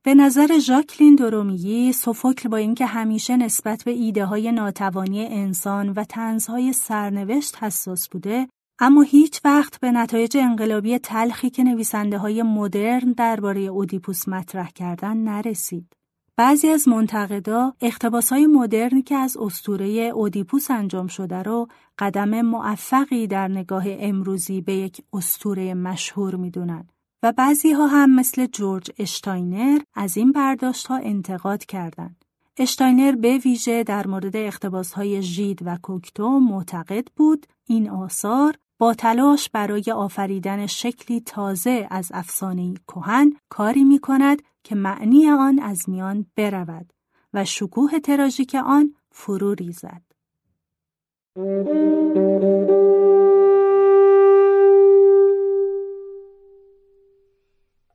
به 0.03 0.15
نظر 0.15 0.59
ژاکلین 0.59 1.15
درومیی 1.15 1.93
سوفوکل 1.93 2.49
با 2.49 2.57
اینکه 2.57 2.85
همیشه 2.85 3.37
نسبت 3.37 3.83
به 3.83 3.91
ایده 3.91 4.25
های 4.25 4.51
ناتوانی 4.51 5.25
انسان 5.25 5.89
و 5.89 6.03
تنزهای 6.03 6.73
سرنوشت 6.73 7.63
حساس 7.63 8.09
بوده 8.09 8.47
اما 8.79 9.01
هیچ 9.01 9.41
وقت 9.45 9.79
به 9.79 9.91
نتایج 9.91 10.37
انقلابی 10.37 10.97
تلخی 10.97 11.49
که 11.49 11.63
نویسنده 11.63 12.17
های 12.17 12.43
مدرن 12.43 13.11
درباره 13.11 13.61
اودیپوس 13.61 14.27
مطرح 14.27 14.69
کردن 14.69 15.17
نرسید. 15.17 15.93
بعضی 16.37 16.67
از 16.67 16.87
منتقدا 16.87 17.73
اقتباس 17.81 18.29
های 18.29 18.47
مدرن 18.47 19.01
که 19.01 19.15
از 19.15 19.37
استوره 19.37 19.87
اودیپوس 19.87 20.71
انجام 20.71 21.07
شده 21.07 21.43
رو 21.43 21.67
قدم 21.97 22.41
موفقی 22.41 23.27
در 23.27 23.47
نگاه 23.47 23.83
امروزی 23.87 24.61
به 24.61 24.73
یک 24.73 25.01
استوره 25.13 25.73
مشهور 25.73 26.35
می‌دونن 26.35 26.87
و 27.23 27.31
بعضی 27.31 27.71
ها 27.71 27.87
هم 27.87 28.15
مثل 28.15 28.45
جورج 28.45 28.91
اشتاینر 28.97 29.79
از 29.93 30.17
این 30.17 30.31
برداشت 30.31 30.87
ها 30.87 30.97
انتقاد 30.97 31.65
کردند. 31.65 32.25
اشتاینر 32.57 33.11
به 33.11 33.37
ویژه 33.37 33.83
در 33.83 34.07
مورد 34.07 34.35
اقتباس 34.35 34.93
های 34.93 35.21
ژید 35.21 35.59
و 35.65 35.77
کوکتو 35.81 36.39
معتقد 36.39 37.07
بود 37.15 37.45
این 37.65 37.89
آثار 37.89 38.55
با 38.79 38.93
تلاش 38.93 39.49
برای 39.49 39.83
آفریدن 39.95 40.65
شکلی 40.65 41.21
تازه 41.21 41.87
از 41.91 42.11
افسانه 42.13 42.73
کهن 42.87 43.33
کاری 43.49 43.83
می 43.83 43.99
کند 43.99 44.41
که 44.63 44.75
معنی 44.75 45.29
آن 45.29 45.59
از 45.59 45.89
میان 45.89 46.25
برود 46.35 46.93
و 47.33 47.45
شکوه 47.45 47.99
تراژیک 47.99 48.55
آن 48.65 48.95
فرو 49.11 49.53
ریزد. 49.53 50.01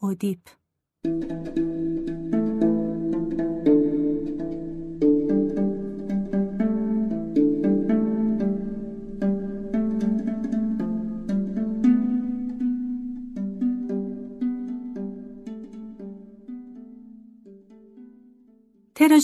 اودیپ 0.00 0.38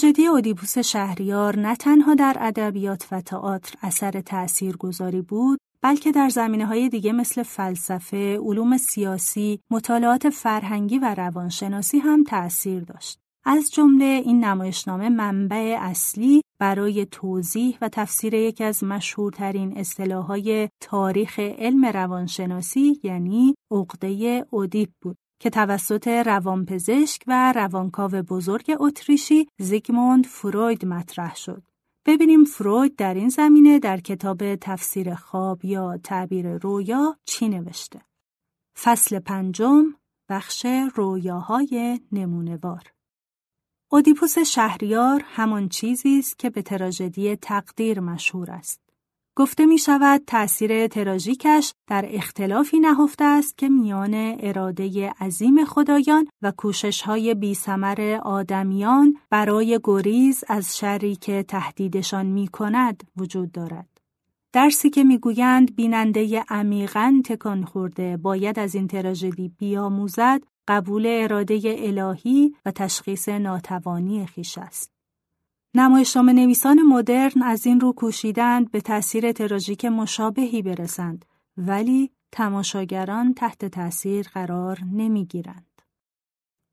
تراژدی 0.02 0.26
اودیپوس 0.26 0.78
شهریار 0.78 1.59
نه 1.59 1.76
تنها 1.76 2.14
در 2.14 2.37
ادبیات 2.40 3.09
و 3.12 3.21
تئاتر 3.21 3.75
اثر 3.82 4.21
تأثیرگذاری 4.21 5.23
بود 5.23 5.59
بلکه 5.82 6.12
در 6.12 6.28
زمینه 6.28 6.66
های 6.66 6.88
دیگه 6.88 7.12
مثل 7.12 7.42
فلسفه، 7.42 8.38
علوم 8.42 8.76
سیاسی، 8.76 9.61
مطالعات 9.71 10.30
فرهنگی 10.30 10.99
و 10.99 11.14
روانشناسی 11.14 11.99
هم 11.99 12.25
تأثیر 12.25 12.85
داشت. 12.85 13.18
از 13.44 13.71
جمله 13.73 14.04
این 14.04 14.44
نمایشنامه 14.44 15.09
منبع 15.09 15.78
اصلی 15.80 16.42
برای 16.59 17.06
توضیح 17.06 17.78
و 17.80 17.88
تفسیر 17.88 18.35
یکی 18.35 18.64
از 18.64 18.85
مشهورترین 18.85 19.78
اصطلاحهای 19.78 20.68
تاریخ 20.80 21.38
علم 21.38 21.85
روانشناسی 21.85 23.00
یعنی 23.02 23.54
عقده 23.71 24.47
اودیپ 24.50 24.90
بود 25.00 25.16
که 25.42 25.50
توسط 25.50 26.08
روانپزشک 26.08 27.22
و 27.26 27.52
روانکاو 27.52 28.11
بزرگ 28.11 28.76
اتریشی 28.80 29.49
زیگموند 29.58 30.26
فروید 30.26 30.87
مطرح 30.87 31.34
شد. 31.37 31.62
ببینیم 32.06 32.44
فروید 32.44 32.96
در 32.96 33.14
این 33.14 33.28
زمینه 33.28 33.78
در 33.78 34.00
کتاب 34.00 34.56
تفسیر 34.56 35.14
خواب 35.14 35.64
یا 35.64 35.99
تعبیر 36.04 36.58
رویا 36.58 37.16
چی 37.25 37.49
نوشته. 37.49 38.00
فصل 38.82 39.18
پنجم 39.18 39.84
بخش 40.28 40.66
رویاهای 40.94 42.00
نمونوار 42.12 42.92
اودیپوس 43.88 44.38
شهریار 44.38 45.22
همان 45.26 45.68
چیزی 45.68 46.18
است 46.18 46.38
که 46.38 46.50
به 46.50 46.62
تراژدی 46.62 47.37
تقدیر 47.37 48.00
مشهور 48.00 48.50
است. 48.50 48.91
گفته 49.36 49.66
می 49.66 49.78
شود 49.78 50.22
تأثیر 50.26 50.86
تراژیکش 50.86 51.72
در 51.86 52.04
اختلافی 52.08 52.80
نهفته 52.80 53.24
است 53.24 53.58
که 53.58 53.68
میان 53.68 54.36
اراده 54.40 55.10
عظیم 55.20 55.64
خدایان 55.64 56.28
و 56.42 56.52
کوشش 56.56 57.02
های 57.02 57.34
بی 57.34 57.56
آدمیان 58.22 59.16
برای 59.30 59.80
گریز 59.84 60.44
از 60.48 60.78
شری 60.78 61.16
که 61.16 61.42
تهدیدشان 61.48 62.26
می 62.26 62.48
کند 62.48 63.02
وجود 63.16 63.52
دارد. 63.52 63.88
درسی 64.52 64.90
که 64.90 65.04
می‌گویند 65.04 65.76
بیننده 65.76 66.44
عمیقا 66.48 67.22
تکان 67.24 67.64
خورده 67.64 68.16
باید 68.16 68.58
از 68.58 68.74
این 68.74 68.88
تراژدی 68.88 69.48
بیاموزد 69.58 70.42
قبول 70.68 71.06
اراده 71.06 71.60
الهی 71.64 72.54
و 72.64 72.70
تشخیص 72.70 73.28
ناتوانی 73.28 74.26
خیش 74.26 74.58
است. 74.58 75.01
نمایشنامه 75.74 76.32
نویسان 76.32 76.82
مدرن 76.82 77.42
از 77.42 77.66
این 77.66 77.80
رو 77.80 77.92
کوشیدند 77.92 78.70
به 78.70 78.80
تأثیر 78.80 79.32
تراژیک 79.32 79.84
مشابهی 79.84 80.62
برسند 80.62 81.24
ولی 81.56 82.10
تماشاگران 82.32 83.34
تحت 83.34 83.64
تأثیر 83.64 84.28
قرار 84.34 84.78
نمی‌گیرند. 84.92 85.82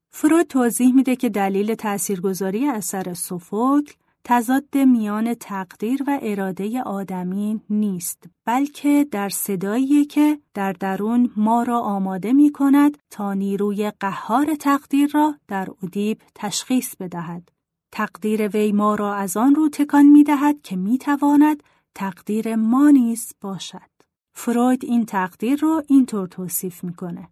فرود 0.10 0.48
توضیح 0.48 0.94
میده 0.94 1.16
که 1.16 1.30
دلیل 1.30 1.76
تأثیرگذاری 1.76 2.68
اثر 2.68 3.14
سوفوکل 3.14 3.94
تضاد 4.24 4.78
میان 4.78 5.34
تقدیر 5.34 6.04
و 6.08 6.20
اراده 6.22 6.82
آدمی 6.82 7.62
نیست 7.70 8.24
بلکه 8.46 9.08
در 9.12 9.30
صدایی 9.30 10.06
که 10.06 10.40
در 10.54 10.72
درون 10.72 11.32
ما 11.38 11.64
را 11.64 11.80
آماده 11.80 12.34
می 12.34 12.52
کند 12.52 12.98
تا 13.10 13.34
نیروی 13.34 13.92
قهار 14.00 14.56
تقدیر 14.56 15.12
را 15.14 15.36
در 15.48 15.68
ادیب 15.84 16.22
تشخیص 16.36 16.96
بدهد 16.96 17.59
تقدیر 17.92 18.48
وی 18.48 18.72
ما 18.72 18.96
را 18.96 19.16
از 19.16 19.38
آن 19.38 19.56
رو 19.56 19.70
تکان 19.70 20.06
می 20.06 20.24
دهد 20.24 20.62
که 20.62 20.76
می 20.76 20.98
تواند 20.98 21.64
تقدیر 21.96 22.56
ما 22.56 22.90
نیز 22.90 23.34
باشد 23.42 23.90
فروید 24.34 24.86
این 24.86 25.06
تقدیر 25.06 25.60
را 25.60 25.84
اینطور 25.88 26.28
توصیف 26.28 26.84
می‌کنه 26.84 27.30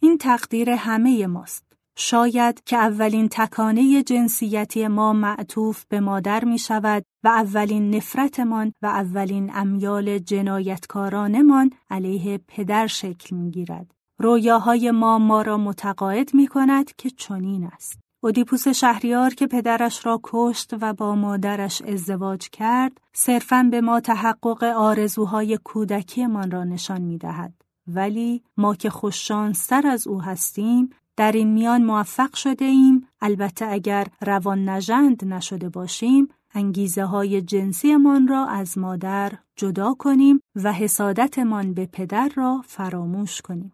این 0.00 0.18
تقدیر 0.18 0.70
همه 0.70 1.26
ماست 1.26 1.68
شاید 2.00 2.62
که 2.64 2.76
اولین 2.76 3.28
تکانه 3.28 4.02
جنسیتی 4.02 4.88
ما 4.88 5.12
معطوف 5.12 5.84
به 5.84 6.00
مادر 6.00 6.44
می 6.44 6.58
شود 6.58 7.04
و 7.24 7.28
اولین 7.28 7.94
نفرتمان 7.94 8.72
و 8.82 8.86
اولین 8.86 9.50
امیال 9.54 10.18
جنایتکارانمان 10.18 11.70
علیه 11.90 12.40
پدر 12.48 12.86
شکل 12.86 13.36
می 13.36 13.50
گیرد. 13.50 13.94
رویاهای 14.18 14.90
ما 14.90 15.18
ما 15.18 15.42
را 15.42 15.56
متقاعد 15.56 16.34
می 16.34 16.46
کند 16.46 16.96
که 16.96 17.10
چنین 17.10 17.64
است. 17.64 18.07
اودیپوس 18.20 18.68
شهریار 18.68 19.34
که 19.34 19.46
پدرش 19.46 20.06
را 20.06 20.20
کشت 20.22 20.74
و 20.80 20.92
با 20.92 21.14
مادرش 21.14 21.82
ازدواج 21.82 22.48
کرد، 22.48 23.00
صرفاً 23.12 23.68
به 23.70 23.80
ما 23.80 24.00
تحقق 24.00 24.64
آرزوهای 24.64 25.58
کودکیمان 25.64 26.50
را 26.50 26.64
نشان 26.64 27.00
می 27.00 27.18
دهد. 27.18 27.52
ولی 27.86 28.42
ما 28.56 28.74
که 28.74 28.90
خوششانستر 28.90 29.86
از 29.86 30.06
او 30.06 30.22
هستیم 30.22 30.90
در 31.16 31.32
این 31.32 31.48
میان 31.48 31.84
موفق 31.84 32.34
شده 32.34 32.64
ایم 32.64 33.06
البته 33.20 33.66
اگر 33.66 34.06
روان 34.20 34.68
نجند 34.68 35.24
نشده 35.24 35.68
باشیم 35.68 36.28
انگیزه 36.54 37.04
های 37.04 37.42
جنسیمان 37.42 38.28
را 38.28 38.46
از 38.46 38.78
مادر 38.78 39.32
جدا 39.56 39.94
کنیم 39.94 40.40
و 40.54 40.72
حسادتمان 40.72 41.74
به 41.74 41.86
پدر 41.86 42.30
را 42.36 42.62
فراموش 42.66 43.42
کنیم. 43.42 43.72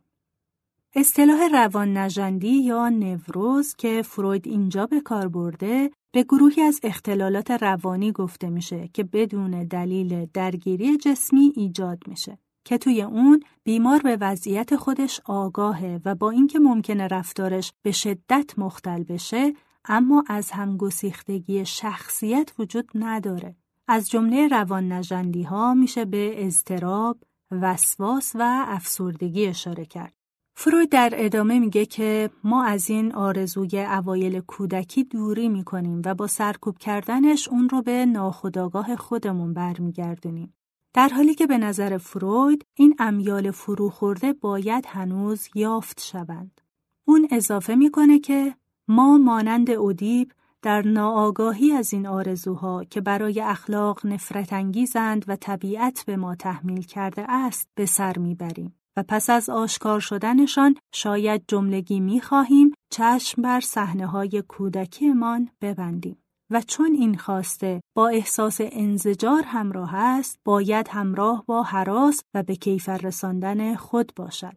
اصطلاح 0.96 1.48
روان 1.52 1.96
نجندی 1.96 2.62
یا 2.62 2.88
نوروز 2.88 3.74
که 3.74 4.02
فروید 4.02 4.46
اینجا 4.48 4.86
به 4.86 5.00
کار 5.00 5.28
برده 5.28 5.90
به 6.12 6.22
گروهی 6.22 6.62
از 6.62 6.80
اختلالات 6.82 7.50
روانی 7.50 8.12
گفته 8.12 8.50
میشه 8.50 8.88
که 8.92 9.04
بدون 9.04 9.64
دلیل 9.64 10.26
درگیری 10.34 10.96
جسمی 10.96 11.52
ایجاد 11.56 11.98
میشه. 12.06 12.38
که 12.64 12.78
توی 12.78 13.02
اون 13.02 13.42
بیمار 13.64 14.00
به 14.00 14.16
وضعیت 14.20 14.76
خودش 14.76 15.20
آگاهه 15.24 16.00
و 16.04 16.14
با 16.14 16.30
اینکه 16.30 16.58
ممکنه 16.58 17.06
رفتارش 17.06 17.72
به 17.82 17.92
شدت 17.92 18.58
مختل 18.58 19.02
بشه 19.02 19.52
اما 19.84 20.24
از 20.28 20.50
همگسیختگی 20.50 21.66
شخصیت 21.66 22.52
وجود 22.58 22.90
نداره. 22.94 23.56
از 23.88 24.10
جمله 24.10 24.48
روان 24.48 24.92
نجندی 24.92 25.42
ها 25.42 25.74
میشه 25.74 26.04
به 26.04 26.46
اضطراب، 26.46 27.18
وسواس 27.50 28.32
و 28.34 28.64
افسردگی 28.68 29.46
اشاره 29.46 29.84
کرد. 29.84 30.23
فروید 30.56 30.88
در 30.88 31.12
ادامه 31.16 31.58
میگه 31.58 31.86
که 31.86 32.30
ما 32.44 32.64
از 32.64 32.90
این 32.90 33.14
آرزوی 33.14 33.80
اوایل 33.80 34.40
کودکی 34.40 35.04
دوری 35.04 35.48
می‌کنیم 35.48 36.02
و 36.04 36.14
با 36.14 36.26
سرکوب 36.26 36.78
کردنش 36.78 37.48
اون 37.48 37.68
رو 37.68 37.82
به 37.82 38.06
ناخودآگاه 38.06 38.96
خودمون 38.96 39.54
برمیگردونیم. 39.54 40.54
در 40.94 41.08
حالی 41.08 41.34
که 41.34 41.46
به 41.46 41.58
نظر 41.58 41.98
فروید 41.98 42.66
این 42.74 42.94
امیال 42.98 43.50
فروخورده 43.50 44.32
باید 44.32 44.86
هنوز 44.88 45.48
یافت 45.54 46.00
شوند. 46.00 46.60
اون 47.04 47.28
اضافه 47.30 47.74
می‌کنه 47.74 48.18
که 48.18 48.54
ما 48.88 49.18
مانند 49.18 49.70
ادیب 49.70 50.32
در 50.62 50.82
ناآگاهی 50.82 51.72
از 51.72 51.92
این 51.92 52.06
آرزوها 52.06 52.84
که 52.84 53.00
برای 53.00 53.40
اخلاق 53.40 54.06
نفرت 54.06 54.52
انگیزند 54.52 55.24
و 55.28 55.36
طبیعت 55.36 56.04
به 56.06 56.16
ما 56.16 56.34
تحمیل 56.34 56.82
کرده 56.82 57.24
است 57.28 57.68
به 57.74 57.86
سر 57.86 58.18
می‌بریم 58.18 58.74
و 58.96 59.04
پس 59.08 59.30
از 59.30 59.50
آشکار 59.50 60.00
شدنشان 60.00 60.74
شاید 60.92 61.44
جملگی 61.48 62.00
می‌خواهیم 62.00 62.74
چشم 62.90 63.42
بر 63.42 63.60
صحنه 63.60 64.06
های 64.06 64.42
کودکیمان 64.48 65.48
ببندیم. 65.60 66.18
و 66.50 66.60
چون 66.60 66.92
این 66.92 67.16
خواسته 67.16 67.80
با 67.94 68.08
احساس 68.08 68.58
انزجار 68.60 69.42
همراه 69.42 69.94
است 69.94 70.38
باید 70.44 70.88
همراه 70.88 71.44
با 71.46 71.62
حراس 71.62 72.22
و 72.34 72.42
به 72.42 72.56
کیفر 72.56 72.98
رساندن 72.98 73.74
خود 73.74 74.12
باشد. 74.16 74.56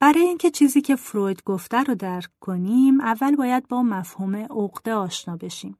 برای 0.00 0.22
اینکه 0.22 0.50
چیزی 0.50 0.80
که 0.80 0.96
فروید 0.96 1.42
گفته 1.44 1.82
رو 1.82 1.94
درک 1.94 2.28
کنیم 2.40 3.00
اول 3.00 3.36
باید 3.36 3.68
با 3.68 3.82
مفهوم 3.82 4.36
عقده 4.36 4.94
آشنا 4.94 5.36
بشیم. 5.36 5.78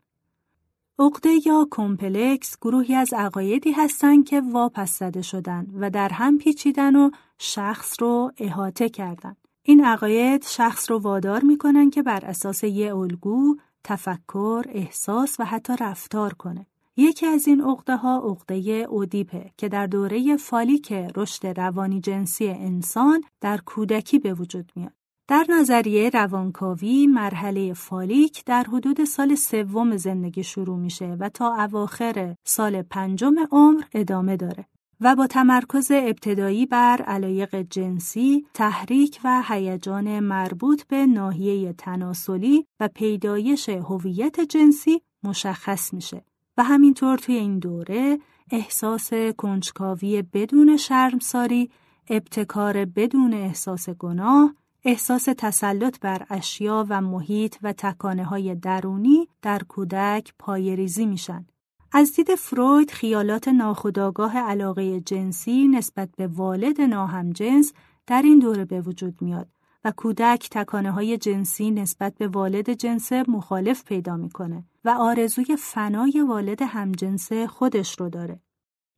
عقده 0.99 1.31
یا 1.47 1.69
کمپلکس 1.71 2.57
گروهی 2.61 2.95
از 2.95 3.13
عقایدی 3.13 3.73
هستند 3.73 4.25
که 4.25 4.41
واپس 4.41 4.99
زده 4.99 5.23
شدن 5.23 5.67
و 5.75 5.91
در 5.91 6.09
هم 6.09 6.39
پیچیدن 6.39 6.97
و 6.97 7.11
شخص 7.39 8.03
رو 8.03 8.33
احاطه 8.39 8.89
کردن. 8.89 9.37
این 9.63 9.85
عقاید 9.85 10.45
شخص 10.45 10.91
رو 10.91 10.99
وادار 10.99 11.43
می‌کنن 11.45 11.91
که 11.91 12.03
بر 12.03 12.25
اساس 12.25 12.65
یه 12.65 12.97
الگو 12.97 13.57
تفکر، 13.85 14.65
احساس 14.69 15.41
و 15.41 15.45
حتی 15.45 15.73
رفتار 15.81 16.35
کنه. 16.35 16.67
یکی 16.97 17.27
از 17.27 17.49
این 17.49 17.61
عقده 17.61 17.97
ها 17.97 18.19
عقده 18.19 18.87
اودیپه 18.89 19.51
که 19.57 19.69
در 19.69 19.87
دوره 19.87 20.37
فالیک 20.37 20.93
رشد 20.93 21.47
روانی 21.47 22.01
جنسی 22.01 22.49
انسان 22.49 23.23
در 23.41 23.59
کودکی 23.59 24.19
به 24.19 24.35
وجود 24.35 24.73
میاد. 24.77 24.93
در 25.29 25.47
نظریه 25.49 26.11
روانکاوی 26.11 27.07
مرحله 27.07 27.73
فالیک 27.73 28.45
در 28.45 28.65
حدود 28.65 29.05
سال 29.05 29.35
سوم 29.35 29.97
زندگی 29.97 30.45
شروع 30.45 30.79
میشه 30.79 31.17
و 31.21 31.29
تا 31.29 31.55
اواخر 31.55 32.37
سال 32.45 32.83
پنجم 32.83 33.35
عمر 33.51 33.83
ادامه 33.95 34.37
داره. 34.37 34.67
و 35.05 35.17
با 35.17 35.27
تمرکز 35.27 35.91
ابتدایی 35.91 36.67
بر 36.67 37.03
علایق 37.03 37.57
جنسی، 37.57 38.47
تحریک 38.55 39.21
و 39.25 39.43
هیجان 39.49 40.21
مربوط 40.21 40.85
به 40.87 41.07
ناحیه 41.07 41.73
تناسلی 41.73 42.67
و 42.81 42.89
پیدایش 42.95 43.69
هویت 43.69 44.41
جنسی 44.41 45.03
مشخص 45.23 45.95
میشه. 45.95 46.25
و 46.57 46.65
همینطور 46.65 47.19
توی 47.19 47.35
این 47.35 47.59
دوره 47.59 48.19
احساس 48.51 49.11
کنجکاوی 49.37 50.23
بدون 50.23 50.77
شرمساری، 50.77 51.71
ابتکار 52.11 52.85
بدون 52.85 53.35
احساس 53.35 53.89
گناه، 53.89 54.55
احساس 54.85 55.25
تسلط 55.39 56.01
بر 56.01 56.27
اشیا 56.31 56.87
و 56.89 57.01
محیط 57.01 57.57
و 57.63 57.73
تکانه 57.73 58.25
های 58.25 58.55
درونی 58.55 59.29
در 59.43 59.59
کودک 59.69 60.33
پایریزی 60.39 61.07
میشن. 61.07 61.47
از 61.97 62.13
دید 62.13 62.35
فروید 62.35 62.91
خیالات 62.91 63.49
ناخودآگاه 63.49 64.39
علاقه 64.39 65.01
جنسی 65.01 65.69
نسبت 65.69 66.09
به 66.17 66.27
والد 66.27 66.81
ناهمجنس 66.81 67.73
در 68.07 68.23
این 68.23 68.39
دوره 68.39 68.65
به 68.65 68.81
وجود 68.81 69.23
میاد 69.23 69.49
و 69.85 69.93
کودک 69.97 70.49
تکانه 70.51 70.91
های 70.91 71.19
جنسی 71.19 71.71
نسبت 71.71 72.15
به 72.19 72.29
والد 72.29 72.71
جنس 72.71 73.13
مخالف 73.13 73.85
پیدا 73.85 74.17
می‌کنه 74.17 74.65
و 74.85 74.89
آرزوی 74.89 75.57
فنای 75.57 76.25
والد 76.29 76.63
همجنس 76.63 77.33
خودش 77.33 78.01
رو 78.01 78.09
داره. 78.09 78.41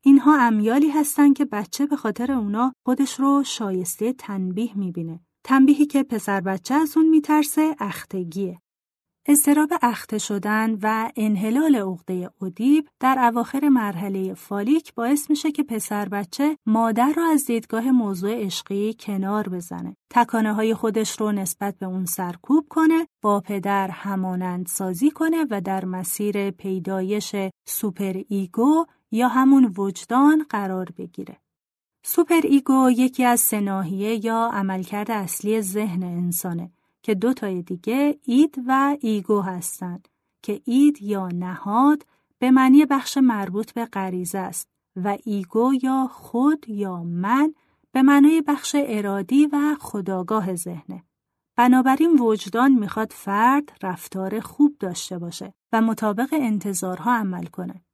اینها 0.04 0.46
امیالی 0.46 0.90
هستن 0.90 1.32
که 1.32 1.44
بچه 1.44 1.86
به 1.86 1.96
خاطر 1.96 2.32
اونا 2.32 2.72
خودش 2.84 3.20
رو 3.20 3.42
شایسته 3.44 4.12
تنبیه 4.12 4.78
می‌بینه. 4.78 5.20
تنبیهی 5.44 5.86
که 5.86 6.02
پسر 6.02 6.40
بچه 6.40 6.74
از 6.74 6.96
اون 6.96 7.08
میترسه 7.08 7.76
اختگیه. 7.78 8.60
اضطراب 9.28 9.68
اخته 9.82 10.18
شدن 10.18 10.78
و 10.82 11.10
انحلال 11.16 11.76
عقده 11.76 12.30
ادیب 12.42 12.88
در 13.00 13.18
اواخر 13.18 13.68
مرحله 13.68 14.34
فالیک 14.34 14.94
باعث 14.94 15.30
میشه 15.30 15.52
که 15.52 15.62
پسر 15.62 16.08
بچه 16.08 16.58
مادر 16.66 17.12
رو 17.16 17.22
از 17.22 17.46
دیدگاه 17.46 17.90
موضوع 17.90 18.44
عشقی 18.44 18.96
کنار 19.00 19.48
بزنه. 19.48 19.96
تکانه 20.10 20.52
های 20.52 20.74
خودش 20.74 21.20
رو 21.20 21.32
نسبت 21.32 21.78
به 21.78 21.86
اون 21.86 22.04
سرکوب 22.04 22.66
کنه، 22.68 23.06
با 23.22 23.40
پدر 23.40 23.88
همانند 23.88 24.66
سازی 24.66 25.10
کنه 25.10 25.46
و 25.50 25.60
در 25.60 25.84
مسیر 25.84 26.50
پیدایش 26.50 27.36
superego 27.68 28.86
یا 29.10 29.28
همون 29.28 29.74
وجدان 29.78 30.46
قرار 30.50 30.88
بگیره. 30.98 31.36
superego 32.04 32.90
یکی 32.90 33.24
از 33.24 33.40
سه 33.40 33.69
ناحیه 33.69 34.26
یا 34.26 34.50
عملکرد 34.52 35.10
اصلی 35.10 35.60
ذهن 35.60 36.02
انسانه 36.02 36.70
که 37.06 37.14
دو 37.14 37.32
تای 37.32 37.62
دیگه 37.62 38.18
id 38.22 38.62
و 38.66 38.96
ego 39.00 39.40
هستند 39.40 40.08
که 40.42 40.60
id 40.64 41.02
یا 41.02 41.28
نهاد 41.28 42.06
به 42.38 42.50
معنی 42.50 42.86
بخش 42.86 43.18
مربوط 43.18 43.72
به 43.72 43.84
غریزه 43.84 44.38
است 44.38 44.68
و 44.96 45.18
ego 45.24 45.72
یا 45.82 46.08
خود 46.12 46.68
یا 46.68 47.02
من 47.04 47.54
به 47.92 48.02
معنای 48.02 48.42
بخش 48.42 48.76
ارادی 48.78 49.46
و 49.46 49.76
خودآگاه 49.80 50.54
ذهنه. 50.54 51.04
بنابراین 51.56 52.18
وجدان 52.20 52.72
می‌خواد 52.72 53.12
فرد 53.12 53.72
رفتار 53.82 54.40
خوب 54.40 54.76
داشته 54.80 55.18
باشه 55.18 55.54
و 55.72 55.80
مطابق 55.80 56.28
انتظارها 56.32 57.16
عمل 57.16 57.46
کنه. 57.46 57.84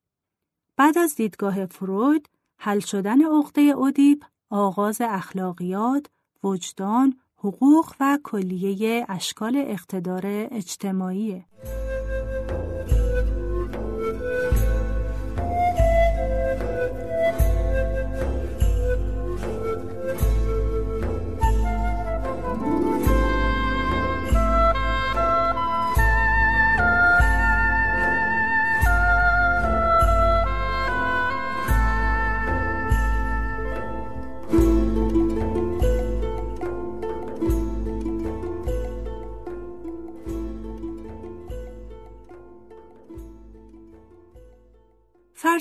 بعد 0.76 0.98
از 0.98 1.14
دیدگاه 1.14 1.66
فروید، 1.66 2.30
حل 2.58 2.80
شدن 2.80 3.22
عقده 3.22 3.60
اودیپ، 3.60 4.24
آغاز 4.50 5.00
اخلاقیات، 5.00 6.06
وجدان، 6.44 7.18
حقوق 7.44 7.94
و 8.00 8.18
کلیه 8.24 9.06
اشکال 9.08 9.64
اقتدار 9.66 10.22
اجتماعی 10.26 11.44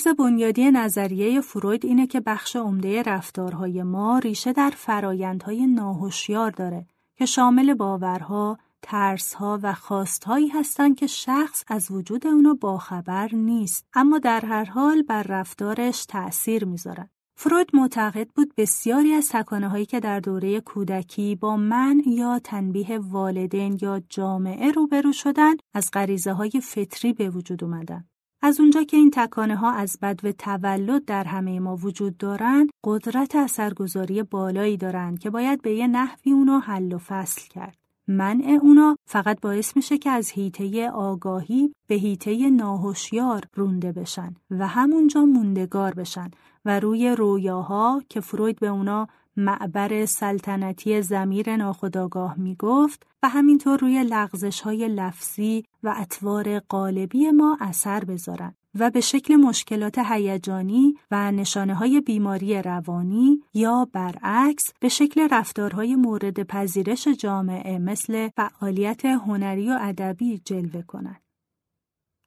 فرض 0.01 0.15
بنیادی 0.15 0.71
نظریه 0.71 1.41
فروید 1.41 1.85
اینه 1.85 2.07
که 2.07 2.19
بخش 2.19 2.55
عمده 2.55 3.03
رفتارهای 3.03 3.83
ما 3.83 4.19
ریشه 4.19 4.53
در 4.53 4.69
فرایندهای 4.69 5.67
ناهوشیار 5.67 6.51
داره 6.51 6.85
که 7.17 7.25
شامل 7.25 7.73
باورها، 7.73 8.57
ترسها 8.81 9.59
و 9.63 9.73
خواستهایی 9.73 10.47
هستند 10.47 10.95
که 10.95 11.07
شخص 11.07 11.63
از 11.67 11.91
وجود 11.91 12.27
اونو 12.27 12.55
باخبر 12.55 13.35
نیست 13.35 13.85
اما 13.93 14.19
در 14.19 14.45
هر 14.45 14.65
حال 14.65 15.01
بر 15.01 15.23
رفتارش 15.23 16.05
تأثیر 16.05 16.65
می‌ذارن. 16.65 17.09
فروید 17.35 17.69
معتقد 17.73 18.27
بود 18.35 18.53
بسیاری 18.57 19.13
از 19.13 19.29
تکانه 19.29 19.67
هایی 19.67 19.85
که 19.85 19.99
در 19.99 20.19
دوره 20.19 20.61
کودکی 20.61 21.35
با 21.35 21.57
من 21.57 22.03
یا 22.07 22.39
تنبیه 22.39 22.99
والدین 22.99 23.77
یا 23.81 24.01
جامعه 24.09 24.71
روبرو 24.71 25.11
شدن 25.11 25.53
از 25.73 25.89
غریزه 25.93 26.33
های 26.33 26.61
فطری 26.63 27.13
به 27.13 27.29
وجود 27.29 27.63
اومدن. 27.63 28.10
از 28.41 28.59
اونجا 28.59 28.83
که 28.83 28.97
این 28.97 29.11
تکانه 29.13 29.55
ها 29.55 29.71
از 29.71 29.97
بدو 30.01 30.31
تولد 30.31 31.05
در 31.05 31.23
همه 31.23 31.59
ما 31.59 31.75
وجود 31.75 32.17
دارند، 32.17 32.69
قدرت 32.83 33.35
اثرگذاری 33.35 34.23
بالایی 34.23 34.77
دارند 34.77 35.19
که 35.19 35.29
باید 35.29 35.61
به 35.61 35.73
یه 35.73 35.87
نحوی 35.87 36.31
اونو 36.31 36.59
حل 36.59 36.93
و 36.93 36.97
فصل 36.97 37.41
کرد. 37.49 37.77
منع 38.07 38.59
اونا 38.61 38.97
فقط 39.05 39.41
باعث 39.41 39.75
میشه 39.75 39.97
که 39.97 40.09
از 40.09 40.29
هیته 40.29 40.89
آگاهی 40.89 41.73
به 41.87 41.95
هیته 41.95 42.49
ناهوشیار 42.49 43.41
رونده 43.53 43.91
بشن 43.91 44.35
و 44.51 44.67
همونجا 44.67 45.25
موندگار 45.25 45.93
بشن 45.93 46.31
و 46.65 46.79
روی 46.79 47.09
رویاها 47.09 48.01
که 48.09 48.19
فروید 48.19 48.59
به 48.59 48.67
اونا 48.67 49.07
معبر 49.37 50.05
سلطنتی 50.05 51.01
زمیر 51.01 51.55
ناخداگاه 51.55 52.39
می 52.39 52.55
گفت 52.55 53.07
و 53.23 53.29
همینطور 53.29 53.79
روی 53.79 54.03
لغزش 54.03 54.61
های 54.61 54.87
لفظی 54.87 55.65
و 55.83 55.95
اطوار 55.97 56.59
قالبی 56.59 57.31
ما 57.31 57.57
اثر 57.61 58.03
بذارن 58.03 58.55
و 58.79 58.89
به 58.89 59.01
شکل 59.01 59.35
مشکلات 59.35 59.97
هیجانی 59.97 60.93
و 61.11 61.31
نشانه 61.31 61.75
های 61.75 62.01
بیماری 62.01 62.61
روانی 62.61 63.39
یا 63.53 63.87
برعکس 63.93 64.73
به 64.79 64.89
شکل 64.89 65.27
رفتارهای 65.31 65.95
مورد 65.95 66.43
پذیرش 66.43 67.07
جامعه 67.07 67.79
مثل 67.79 68.29
فعالیت 68.29 69.05
هنری 69.05 69.69
و 69.69 69.77
ادبی 69.81 70.41
جلوه 70.45 70.81
کنند. 70.81 71.21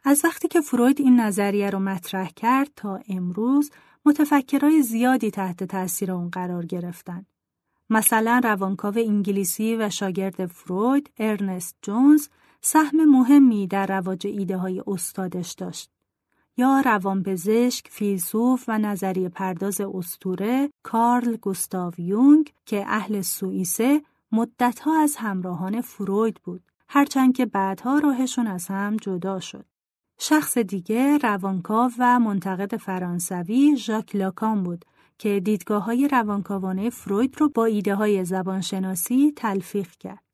از 0.05 0.25
وقتی 0.25 0.49
که 0.49 0.61
فروید 0.61 1.01
این 1.01 1.21
نظریه 1.21 1.71
رو 1.71 1.79
مطرح 1.79 2.31
کرد 2.37 2.71
تا 2.77 3.01
امروز 3.09 3.71
متفکرای 4.05 4.83
زیادی 4.83 5.31
تحت 5.31 5.65
تاثیر 5.65 6.13
اون 6.13 6.31
قرار 6.31 6.67
گرفتن. 6.67 7.27
مثلا 7.91 8.41
روانکاو 8.45 8.99
انگلیسی 8.99 9.77
و 9.77 9.91
شاگرد 9.91 10.47
فروید 10.47 11.11
ارنست 11.19 11.77
جونز 11.83 12.29
سهم 12.61 13.05
مهمی 13.05 13.67
در 13.67 13.87
رواج 13.87 14.27
ایده 14.27 14.57
های 14.57 14.83
استادش 14.87 15.53
داشت. 15.53 15.91
یا 16.57 16.81
روانپزشک، 16.81 17.89
فیلسوف 17.91 18.65
و 18.69 18.79
نظریه 18.79 19.29
پرداز 19.29 19.81
استوره 19.81 20.71
کارل 20.83 21.37
گوستاو 21.37 21.93
یونگ 21.99 22.53
که 22.67 22.85
اهل 22.87 23.21
سوئیسه 23.21 24.03
مدتها 24.33 25.03
از 25.03 25.17
همراهان 25.17 25.81
فروید 25.81 26.41
بود 26.45 26.63
هرچند 26.89 27.37
که 27.37 27.47
بعدها 27.47 27.99
راهشون 27.99 28.47
از 28.47 28.67
هم 28.67 28.97
جدا 28.97 29.41
شد. 29.41 29.67
شخص 30.19 30.59
دیگه 30.59 31.19
روانکاو 31.19 31.91
و 31.99 32.21
منتقد 32.21 32.77
فرانسوی 32.77 33.77
ژاک 33.77 34.17
لاکان 34.17 34.63
بود 34.63 34.85
که 35.19 35.41
دیدگاه 35.41 35.85
های 35.85 36.09
روانکاوانه 36.09 36.91
فروید 36.91 37.41
رو 37.41 37.49
با 37.49 37.65
ایده 37.65 37.95
های 37.95 38.25
زبانشناسی 38.25 39.33
تلفیق 39.37 39.91
کرد. 39.91 40.25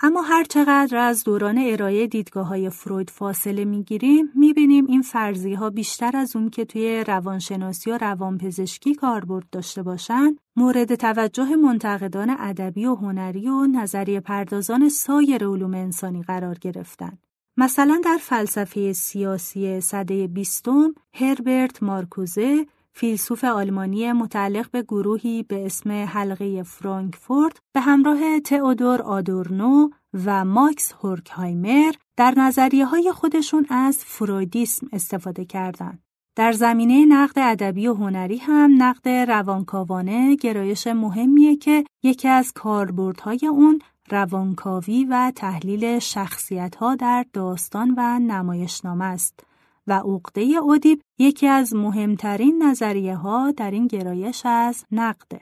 اما 0.00 0.22
هر 0.22 0.44
چقدر 0.44 0.96
از 0.96 1.24
دوران 1.24 1.58
ارائه 1.58 2.06
دیدگاه 2.06 2.46
های 2.46 2.70
فروید 2.70 3.10
فاصله 3.10 3.64
می‌گیریم 3.64 4.30
می‌بینیم 4.34 4.86
این 4.86 5.02
فرضی 5.02 5.54
ها 5.54 5.70
بیشتر 5.70 6.16
از 6.16 6.36
اون 6.36 6.50
که 6.50 6.64
توی 6.64 7.04
روانشناسی 7.06 7.90
و 7.90 7.98
روانپزشکی 7.98 8.94
کاربرد 8.94 9.50
داشته 9.52 9.82
باشند 9.82 10.40
مورد 10.56 10.94
توجه 10.94 11.56
منتقدان 11.56 12.36
ادبی 12.38 12.86
و 12.86 12.94
هنری 12.94 13.48
و 13.48 13.66
نظریه 13.66 14.20
پردازان 14.20 14.88
سایر 14.88 15.46
علوم 15.46 15.74
انسانی 15.74 16.22
قرار 16.22 16.58
گرفتند. 16.58 17.27
مثلا 17.60 18.00
در 18.04 18.18
فلسفه 18.20 18.92
سیاسی 18.92 19.80
صده 19.80 20.26
بیستم 20.26 20.94
هربرت 21.14 21.82
مارکوزه 21.82 22.66
فیلسوف 22.92 23.44
آلمانی 23.44 24.12
متعلق 24.12 24.70
به 24.70 24.82
گروهی 24.82 25.42
به 25.42 25.66
اسم 25.66 25.90
حلقه 25.90 26.62
فرانکفورت 26.62 27.56
به 27.72 27.80
همراه 27.80 28.40
تئودور 28.40 29.02
آدورنو 29.02 29.88
و 30.24 30.44
ماکس 30.44 30.92
هورکهایمر 30.92 31.92
در 32.16 32.34
نظریه 32.36 32.86
های 32.86 33.12
خودشون 33.12 33.66
از 33.70 34.04
فرویدیسم 34.04 34.86
استفاده 34.92 35.44
کردند. 35.44 36.02
در 36.36 36.52
زمینه 36.52 37.06
نقد 37.06 37.38
ادبی 37.38 37.86
و 37.86 37.94
هنری 37.94 38.36
هم 38.36 38.82
نقد 38.82 39.08
روانکاوانه 39.08 40.36
گرایش 40.36 40.86
مهمیه 40.86 41.56
که 41.56 41.84
یکی 42.02 42.28
از 42.28 42.52
کاربردهای 42.52 43.40
اون 43.50 43.78
روانکاوی 44.10 45.04
و 45.04 45.32
تحلیل 45.36 45.98
شخصیت 45.98 46.76
ها 46.76 46.94
در 46.94 47.26
داستان 47.32 47.94
و 47.96 48.18
نمایشنامه 48.18 49.04
است 49.04 49.40
و 49.86 49.92
عقده 49.92 50.40
اودیب 50.40 51.02
یکی 51.18 51.46
از 51.46 51.74
مهمترین 51.74 52.62
نظریه 52.62 53.16
ها 53.16 53.50
در 53.50 53.70
این 53.70 53.86
گرایش 53.86 54.42
از 54.44 54.84
نقده. 54.92 55.40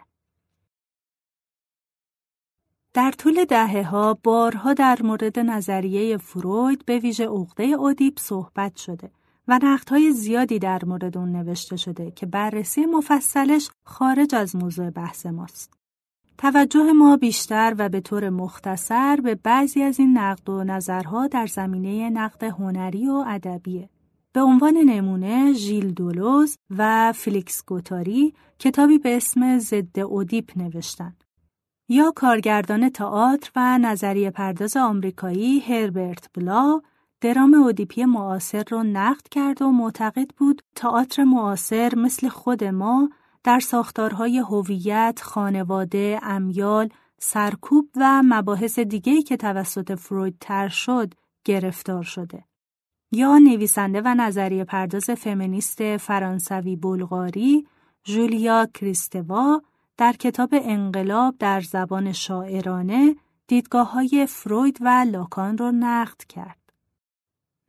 در 2.95 3.13
طول 3.13 3.45
دهه 3.45 3.83
ها 3.83 4.19
بارها 4.23 4.75
در 4.75 4.99
مورد 5.03 5.39
نظریه 5.39 6.17
فروید 6.17 6.85
به 6.85 6.99
ویژه 6.99 7.27
عقده 7.27 7.65
اودیپ 7.65 8.19
صحبت 8.19 8.77
شده 8.77 9.11
و 9.49 9.61
نقدهای 9.63 10.13
زیادی 10.13 10.59
در 10.59 10.85
مورد 10.85 11.19
اون 11.19 11.33
نوشته 11.33 11.77
شده 11.77 12.11
که 12.11 12.27
بررسی 12.27 12.87
مفصلش 12.87 13.71
خارج 13.85 14.35
از 14.35 14.57
موضوع 14.57 14.91
بحث 14.91 15.27
ماست. 15.27 15.86
توجه 16.39 16.93
ما 16.93 17.17
بیشتر 17.17 17.75
و 17.79 17.89
به 17.89 18.01
طور 18.01 18.31
مختصر 18.31 19.21
به 19.25 19.35
بعضی 19.35 19.83
از 19.83 20.01
این 20.01 20.19
نقد 20.19 20.51
و 20.51 20.65
نظرها 20.65 21.27
در 21.27 21.47
زمینه 21.47 22.11
نقد 22.11 22.45
هنری 22.45 23.07
و 23.09 23.25
ادبیه. 23.27 23.89
به 24.33 24.43
عنوان 24.43 24.77
نمونه 24.77 25.53
ژیل 25.53 25.91
دولوز 25.91 26.59
و 26.71 27.13
فلیکس 27.13 27.65
گوتاری 27.67 28.35
کتابی 28.59 28.99
به 28.99 29.17
اسم 29.17 29.59
ضد 29.59 29.99
اودیپ 29.99 30.59
نوشتند. 30.59 31.25
یا 31.89 32.13
کارگردان 32.17 32.89
تئاتر 32.89 33.51
و 33.57 33.79
نظریه 33.79 34.31
پرداز 34.31 34.77
آمریکایی 34.77 35.61
هربرت 35.61 36.31
بلا 36.35 36.81
درام 37.21 37.55
اودیپی 37.55 38.05
معاصر 38.05 38.65
رو 38.71 38.83
نقد 38.83 39.29
کرد 39.31 39.63
و 39.63 39.71
معتقد 39.71 40.31
بود 40.37 40.63
تئاتر 40.75 41.25
معاصر 41.25 41.93
مثل 41.97 42.29
خود 42.29 42.65
ما 42.65 43.11
در 43.47 43.61
ساختارهای 43.61 44.39
هویت، 44.39 45.21
خانواده، 45.23 46.21
امیال، 46.23 46.89
سرکوب 47.19 47.89
و 47.97 48.23
مباحث 48.25 48.79
دیگهی 48.79 49.23
که 49.23 49.37
توسط 49.37 49.93
فروید 49.93 50.37
تر 50.41 50.69
شد 50.69 51.15
گرفتار 51.45 52.03
شده. 52.03 52.45
یا 53.13 53.39
نویسنده 53.39 54.03
و 54.05 54.15
نظریه 54.15 54.65
پرداز 54.65 55.11
فمینیست 55.11 55.97
فرانسوی 55.97 56.77
بلغاری 56.77 57.67
جولیا 58.05 58.67
کریستوا 58.75 59.63
در 59.97 60.13
کتاب 60.13 60.51
انقلاب 60.53 61.35
در 61.39 61.61
زبان 61.61 62.13
شاعرانه 62.13 63.17
دیدگاه 63.47 63.93
های 63.93 64.27
فروید 64.27 64.79
و 64.81 65.07
لاکان 65.11 65.59
را 65.59 65.71
نقد 65.71 66.19
کرد. 66.29 66.66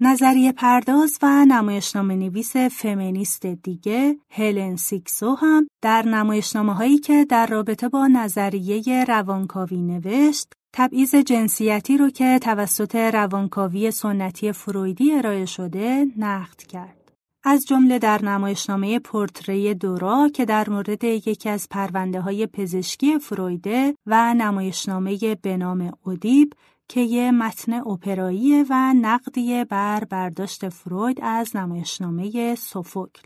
نظریه 0.02 0.52
پرداز 0.52 1.20
و 1.22 1.46
نمایشنامه 1.46 2.16
نویس 2.16 2.58
فمینیست 2.58 3.46
دیگه 3.46 4.18
هلن 4.32 4.76
سیکسو 4.76 5.36
هم 5.36 5.68
در 5.82 6.02
نمایشنامه 6.02 6.74
هایی 6.74 6.98
که 6.98 7.26
در 7.26 7.48
رابطه 7.48 7.90
با 7.90 8.08
نظریه 8.08 9.06
روانکاوی 9.06 9.82
نوشت 9.82 10.54
تبعیض 10.74 11.16
جنسیتی 11.16 11.98
رو 11.98 12.10
که 12.10 12.40
توسط 12.40 12.96
روانکاوی 12.96 13.92
سنتی 13.92 14.52
فرویدی 14.52 15.12
ارائه 15.12 15.46
شده 15.46 16.06
نقد 16.18 16.58
کرد. 16.58 17.12
از 17.44 17.66
جمله 17.66 18.00
در 18.00 18.26
نمایشنامه 18.26 19.00
پورتری 19.00 19.74
دورا 19.74 20.30
که 20.34 20.46
در 20.46 20.70
مورد 20.70 21.04
یکی 21.04 21.50
از 21.50 21.68
پرونده 21.70 22.22
های 22.22 22.48
پزشکی 22.48 23.20
فرویده 23.20 23.96
و 24.06 24.34
نمایشنامه 24.34 25.36
به 25.42 25.58
نام 25.58 25.92
اودیب 26.04 26.54
که 26.90 27.02
یه 27.02 27.32
متن 27.32 27.74
اپرایی 27.74 28.64
و 28.70 28.94
نقدی 28.94 29.64
بر 29.64 30.04
برداشت 30.04 30.70
فروید 30.70 31.20
از 31.22 31.56
نمایشنامه 31.56 32.56
سوفوکل. 32.56 33.22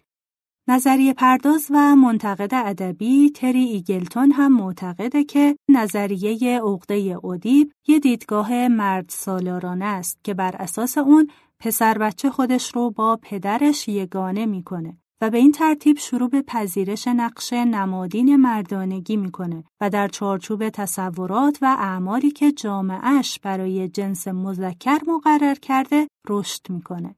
نظریه 0.67 1.13
پرداز 1.13 1.67
و 1.69 1.95
منتقد 1.95 2.50
ادبی 2.54 3.30
تری 3.30 3.63
ایگلتون 3.63 4.32
هم 4.32 4.54
معتقده 4.54 5.24
که 5.24 5.56
نظریه 5.69 6.62
عقده 6.62 6.95
اودیب 6.95 7.71
یه 7.88 8.00
دیدگاه 8.00 8.67
مرد 8.67 9.06
سالارانه 9.10 9.86
است 9.86 10.24
که 10.24 10.34
بر 10.34 10.56
اساس 10.56 10.97
اون 10.97 11.28
پسر 11.60 11.97
بچه 11.97 12.30
خودش 12.30 12.76
رو 12.76 12.91
با 12.91 13.19
پدرش 13.21 13.88
یگانه 13.88 14.45
می‌کنه 14.45 14.97
و 15.22 15.30
به 15.30 15.38
این 15.38 15.52
ترتیب 15.52 15.98
شروع 15.98 16.30
به 16.30 16.42
پذیرش 16.42 17.08
نقش 17.08 17.54
نمادین 17.54 18.36
مردانگی 18.36 19.18
می‌کنه 19.18 19.64
و 19.82 19.90
در 19.90 20.08
چارچوب 20.08 20.70
تصورات 20.70 21.58
و 21.62 21.76
اعمالی 21.80 22.32
که 22.32 22.52
جامعهش 22.52 23.40
برای 23.40 23.90
جنس 23.90 24.28
مذکر 24.28 25.00
مقرر 25.08 25.56
کرده 25.56 26.08
رشد 26.30 26.70
می‌کنه. 26.70 27.16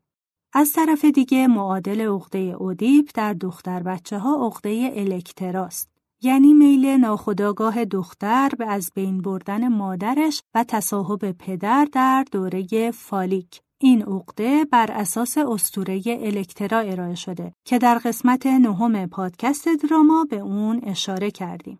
از 0.54 0.74
طرف 0.74 1.06
دیگه 1.06 1.48
معادل 1.48 2.02
عقده 2.02 2.38
اودیپ 2.40 3.10
در 3.14 3.34
دختر 3.34 3.84
بچه 3.84 4.20
ها 4.20 4.46
عقده 4.46 4.92
الکتراست. 4.96 5.90
یعنی 6.22 6.54
میل 6.54 6.86
ناخداگاه 6.86 7.86
دختر 7.86 8.50
به 8.58 8.66
از 8.66 8.92
بین 8.96 9.22
بردن 9.22 9.68
مادرش 9.68 10.42
و 10.56 10.64
تصاحب 10.64 11.32
پدر 11.32 11.88
در 11.92 12.26
دوره 12.32 12.92
فالیک. 12.92 13.62
این 13.84 14.04
عقده 14.04 14.66
بر 14.66 14.92
اساس 14.92 15.38
استوره 15.38 16.02
الکترا 16.06 16.80
ارائه 16.80 17.16
شده 17.16 17.54
که 17.66 17.80
در 17.80 17.98
قسمت 17.98 18.46
نهم 18.46 19.06
پادکست 19.06 19.68
دراما 19.68 20.26
به 20.30 20.38
اون 20.38 20.82
اشاره 20.84 21.32
کردیم. 21.32 21.80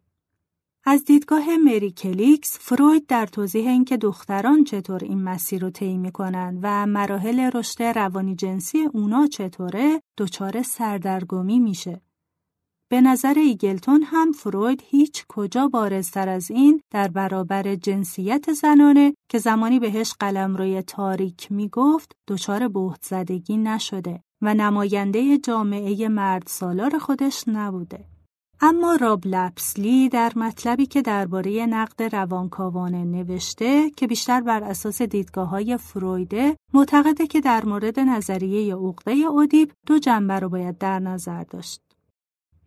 از 0.86 1.06
دیدگاه 1.06 1.58
مری 1.58 1.92
کلیگس 1.92 2.58
فروید 2.60 3.06
در 3.06 3.26
توضیح 3.26 3.68
اینکه 3.68 3.98
دختران 3.98 4.64
چطور 4.64 5.04
این 5.04 5.24
مسیر 5.24 5.62
رو 5.62 5.70
طی 5.70 5.98
می‌کنن 5.98 6.60
و 6.62 6.86
مراحل 6.86 7.40
رشد 7.54 7.84
روانی 7.84 8.36
جنسی 8.36 8.78
اونا 8.94 9.28
چطوره 9.28 10.02
دچار 10.18 10.62
سردرگمی 10.62 11.60
میشه. 11.60 12.02
به 12.94 13.02
نظر 13.02 13.34
ایگلتون 13.38 14.04
هم 14.04 14.32
فروید 14.32 14.84
هیچ 14.86 15.26
کجا 15.30 15.68
بارزتر 15.68 16.30
از 16.30 16.52
این 16.52 16.82
در 16.92 17.08
برابر 17.08 17.76
جنسیت 17.76 18.54
زنانه 18.54 19.14
که 19.30 19.40
زمانی 19.40 19.80
بهش 19.80 20.14
قلمروی 20.20 20.82
تاریک 20.82 21.52
می‌گفت 21.52 22.12
دچار 22.28 22.68
بهت 22.68 23.04
زدگی 23.04 23.58
نشده 23.58 24.22
و 24.42 24.54
نماینده 24.54 25.38
جامعه 25.38 26.08
مرد 26.08 26.44
سالار 26.48 26.98
خودش 26.98 27.44
نبوده. 27.48 28.06
اما 28.62 28.96
راب 28.96 29.22
لپسلی 29.26 30.10
در 30.10 30.32
مطلبی 30.36 30.86
که 30.86 31.02
درباره 31.02 31.66
نقد 31.66 32.04
روانکاوانه 32.04 33.04
نوشته 33.04 33.90
که 33.90 34.08
بیشتر 34.08 34.42
بر 34.42 34.64
اساس 34.64 35.02
دیدگاه 35.02 35.50
های 35.50 35.78
فرویده 35.78 36.58
معتقده 36.74 37.28
که 37.28 37.42
در 37.42 37.66
مورد 37.66 38.00
نظریه 38.00 38.76
عقده 38.76 39.12
اودیب 39.12 39.72
دو 39.88 40.00
جنبه 40.00 40.40
رو 40.40 40.50
باید 40.50 40.78
در 40.78 41.00
نظر 41.00 41.44
داشت. 41.44 41.93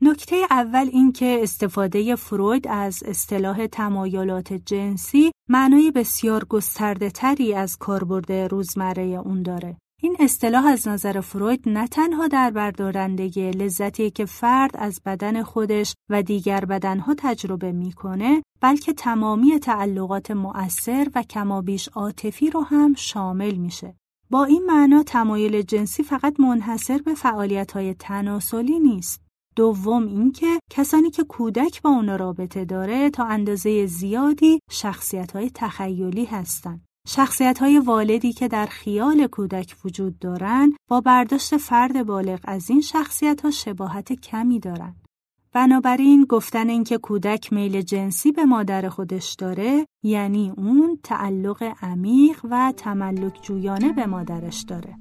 نکته 0.03 0.37
اول 0.51 0.89
این 0.93 1.13
که 1.13 1.39
استفاده 1.43 2.17
فروید 2.17 2.69
از 2.69 3.03
اصطلاح 3.07 3.67
تمایلات 3.67 4.53
جنسی 4.53 5.33
معنای 5.49 5.91
بسیار 5.91 6.45
گسترده 6.45 7.11
تری 7.11 7.55
از 7.55 7.77
کاربرد 7.77 8.33
روزمره 8.33 9.03
اون 9.03 9.43
داره. 9.43 9.77
این 10.03 10.17
اصطلاح 10.21 10.67
از 10.67 10.89
نظر 10.89 11.21
فروید 11.21 11.69
نه 11.69 11.89
تنها 11.89 12.29
در 12.29 12.51
بردارندگی 12.51 13.51
لذتی 13.51 14.11
که 14.11 14.25
فرد 14.25 14.71
از 14.75 15.01
بدن 15.07 15.43
خودش 15.43 15.95
و 16.11 16.23
دیگر 16.23 16.65
بدنها 16.65 17.15
تجربه 17.19 17.73
می‌کنه 17.73 18.43
بلکه 18.61 18.93
تمامی 18.93 19.59
تعلقات 19.59 20.31
مؤثر 20.31 21.09
و 21.15 21.23
کمابیش 21.23 21.89
عاطفی 21.89 22.51
رو 22.51 22.61
هم 22.61 22.95
شامل 22.95 23.55
میشه. 23.55 23.95
با 24.31 24.45
این 24.45 24.67
معنا 24.67 25.03
تمایل 25.03 25.63
جنسی 25.63 26.03
فقط 26.03 26.41
منحصر 26.41 26.99
به 26.99 27.15
فعالیت 27.15 27.73
های 27.73 27.95
تناسلی 27.95 28.79
نیست. 28.79 29.26
دوم 29.57 30.07
اینکه 30.07 30.61
کسانی 30.71 31.11
که 31.11 31.25
کودک 31.25 31.83
با 31.83 31.91
اونا 31.91 32.17
رابطه 32.17 32.65
داره 32.65 33.11
تا 33.11 33.25
اندازه 33.25 33.87
زیادی 33.87 34.59
شخصیت 34.71 35.33
های 35.33 35.51
تخیلی 35.55 36.25
هستند. 36.25 36.87
شخصیت 37.09 37.59
های 37.59 37.79
والدی 37.79 38.33
که 38.33 38.49
در 38.49 38.67
خیال 38.67 39.27
کودک 39.27 39.77
وجود 39.85 40.19
دارند 40.19 40.73
با 40.89 41.01
برداشت 41.01 41.57
فرد 41.57 42.07
بالغ 42.07 42.41
از 42.45 42.71
این 42.71 42.81
شخصیت 42.81 43.41
ها 43.41 43.51
شباهت 43.51 44.13
کمی 44.13 44.61
دارند. 44.61 45.07
بنابراین 45.53 46.27
گفتن 46.29 46.69
اینکه 46.69 46.99
کودک 46.99 47.53
میل 47.53 47.83
جنسی 47.83 48.33
به 48.33 48.45
مادر 48.45 48.89
خودش 48.89 49.35
داره 49.35 49.87
یعنی 50.03 50.53
اون 50.57 50.99
تعلق 51.03 51.75
عمیق 51.83 52.41
و 52.51 52.73
تملک 52.77 53.43
جویانه 53.43 53.93
به 53.93 54.07
مادرش 54.07 54.65
داره. 54.69 54.95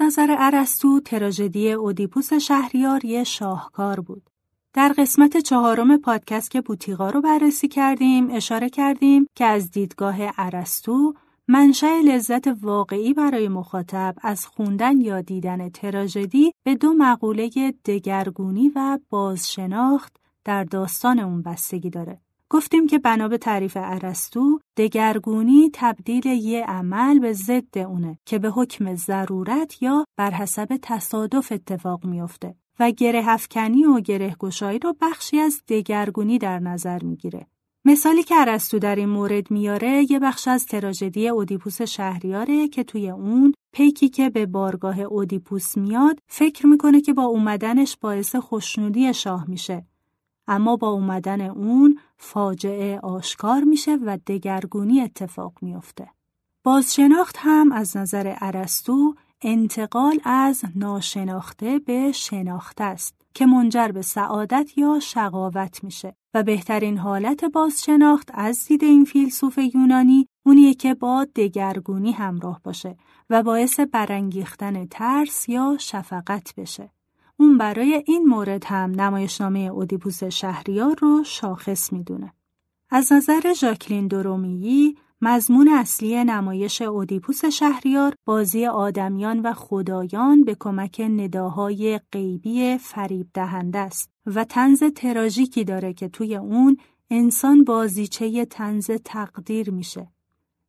نظر 0.00 0.36
ارسطو 0.38 1.00
تراژدی 1.00 1.72
اودیپوس 1.72 2.32
شهریار 2.32 3.04
یه 3.04 3.24
شاهکار 3.24 4.00
بود. 4.00 4.30
در 4.72 4.94
قسمت 4.98 5.36
چهارم 5.36 5.96
پادکست 5.96 6.50
که 6.50 6.60
بوتیقا 6.60 7.10
رو 7.10 7.20
بررسی 7.20 7.68
کردیم 7.68 8.30
اشاره 8.30 8.70
کردیم 8.70 9.26
که 9.34 9.44
از 9.44 9.70
دیدگاه 9.70 10.16
ارسطو 10.38 11.14
منشأ 11.48 12.00
لذت 12.04 12.46
واقعی 12.46 13.14
برای 13.14 13.48
مخاطب 13.48 14.14
از 14.22 14.46
خوندن 14.46 15.00
یا 15.00 15.20
دیدن 15.20 15.68
تراژدی 15.68 16.52
به 16.62 16.74
دو 16.74 16.92
مقوله 16.92 17.74
دگرگونی 17.84 18.72
و 18.76 18.98
بازشناخت 19.10 20.16
در 20.44 20.64
داستان 20.64 21.18
اون 21.18 21.42
بستگی 21.42 21.90
داره. 21.90 22.20
گفتیم 22.52 22.86
که 22.86 22.98
بنا 22.98 23.28
به 23.28 23.38
تعریف 23.38 23.76
ارسطو 23.80 24.60
دگرگونی 24.76 25.70
تبدیل 25.72 26.26
یه 26.26 26.64
عمل 26.64 27.18
به 27.18 27.32
ضد 27.32 27.78
اونه 27.78 28.18
که 28.26 28.38
به 28.38 28.50
حکم 28.50 28.94
ضرورت 28.94 29.82
یا 29.82 30.04
بر 30.16 30.30
حسب 30.30 30.78
تصادف 30.82 31.52
اتفاق 31.52 32.04
میافته 32.04 32.54
و 32.80 32.90
گره 32.90 33.22
افکنی 33.28 33.84
و 33.84 34.00
گره 34.00 34.36
گشایی 34.38 34.78
رو 34.78 34.96
بخشی 35.00 35.38
از 35.38 35.62
دگرگونی 35.68 36.38
در 36.38 36.58
نظر 36.58 37.02
می‌گیره. 37.02 37.46
مثالی 37.84 38.22
که 38.22 38.34
ارسطو 38.38 38.78
در 38.78 38.96
این 38.96 39.08
مورد 39.08 39.50
میاره 39.50 40.12
یه 40.12 40.18
بخش 40.18 40.48
از 40.48 40.66
تراژدی 40.66 41.28
اودیپوس 41.28 41.82
شهریاره 41.82 42.68
که 42.68 42.84
توی 42.84 43.10
اون 43.10 43.54
پیکی 43.72 44.08
که 44.08 44.30
به 44.30 44.46
بارگاه 44.46 45.00
اودیپوس 45.00 45.76
میاد 45.76 46.18
فکر 46.28 46.66
می‌کنه 46.66 47.00
که 47.00 47.12
با 47.12 47.22
اومدنش 47.22 47.96
باعث 48.00 48.36
خوشنودی 48.36 49.14
شاه 49.14 49.50
میشه. 49.50 49.89
اما 50.48 50.76
با 50.76 50.88
اومدن 50.88 51.40
اون 51.40 51.98
فاجعه 52.16 52.98
آشکار 52.98 53.64
میشه 53.64 53.96
و 53.96 54.18
دگرگونی 54.26 55.00
اتفاق 55.00 55.52
میافته. 55.62 56.08
بازشناخت 56.64 57.36
هم 57.38 57.72
از 57.72 57.96
نظر 57.96 58.34
ارسطو 58.40 59.14
انتقال 59.42 60.20
از 60.24 60.64
ناشناخته 60.76 61.78
به 61.78 62.12
شناخته 62.12 62.84
است 62.84 63.14
که 63.34 63.46
منجر 63.46 63.88
به 63.88 64.02
سعادت 64.02 64.78
یا 64.78 65.00
شقاوت 65.00 65.84
میشه 65.84 66.16
و 66.34 66.42
بهترین 66.42 66.98
حالت 66.98 67.44
بازشناخت 67.44 68.30
از 68.34 68.66
دید 68.66 68.84
این 68.84 69.04
فیلسوف 69.04 69.58
یونانی 69.74 70.26
اونیه 70.46 70.74
که 70.74 70.94
با 70.94 71.26
دگرگونی 71.36 72.12
همراه 72.12 72.60
باشه 72.64 72.96
و 73.30 73.42
باعث 73.42 73.80
برانگیختن 73.80 74.86
ترس 74.86 75.48
یا 75.48 75.76
شفقت 75.80 76.54
بشه. 76.56 76.90
اون 77.40 77.58
برای 77.58 78.04
این 78.06 78.24
مورد 78.24 78.64
هم 78.64 79.00
نمایشنامه 79.00 79.58
اودیپوس 79.58 80.24
شهریار 80.24 80.96
رو 81.00 81.24
شاخص 81.24 81.92
می‌دونه. 81.92 82.32
از 82.90 83.12
نظر 83.12 83.52
ژاکلین 83.52 84.08
درومیی 84.08 84.96
مضمون 85.20 85.68
اصلی 85.68 86.24
نمایش 86.24 86.82
اودیپوس 86.82 87.44
شهریار 87.44 88.14
بازی 88.24 88.66
آدمیان 88.66 89.40
و 89.40 89.52
خدایان 89.52 90.44
به 90.44 90.56
کمک 90.60 91.00
نداهای 91.00 92.00
غیبی 92.12 92.78
فریب 92.78 93.26
دهنده 93.34 93.78
است 93.78 94.10
و 94.26 94.44
تنز 94.44 94.82
تراژیکی 94.96 95.64
داره 95.64 95.92
که 95.92 96.08
توی 96.08 96.36
اون 96.36 96.76
انسان 97.10 97.64
بازیچه 97.64 98.44
تنز 98.44 98.90
تقدیر 99.04 99.70
میشه. 99.70 100.08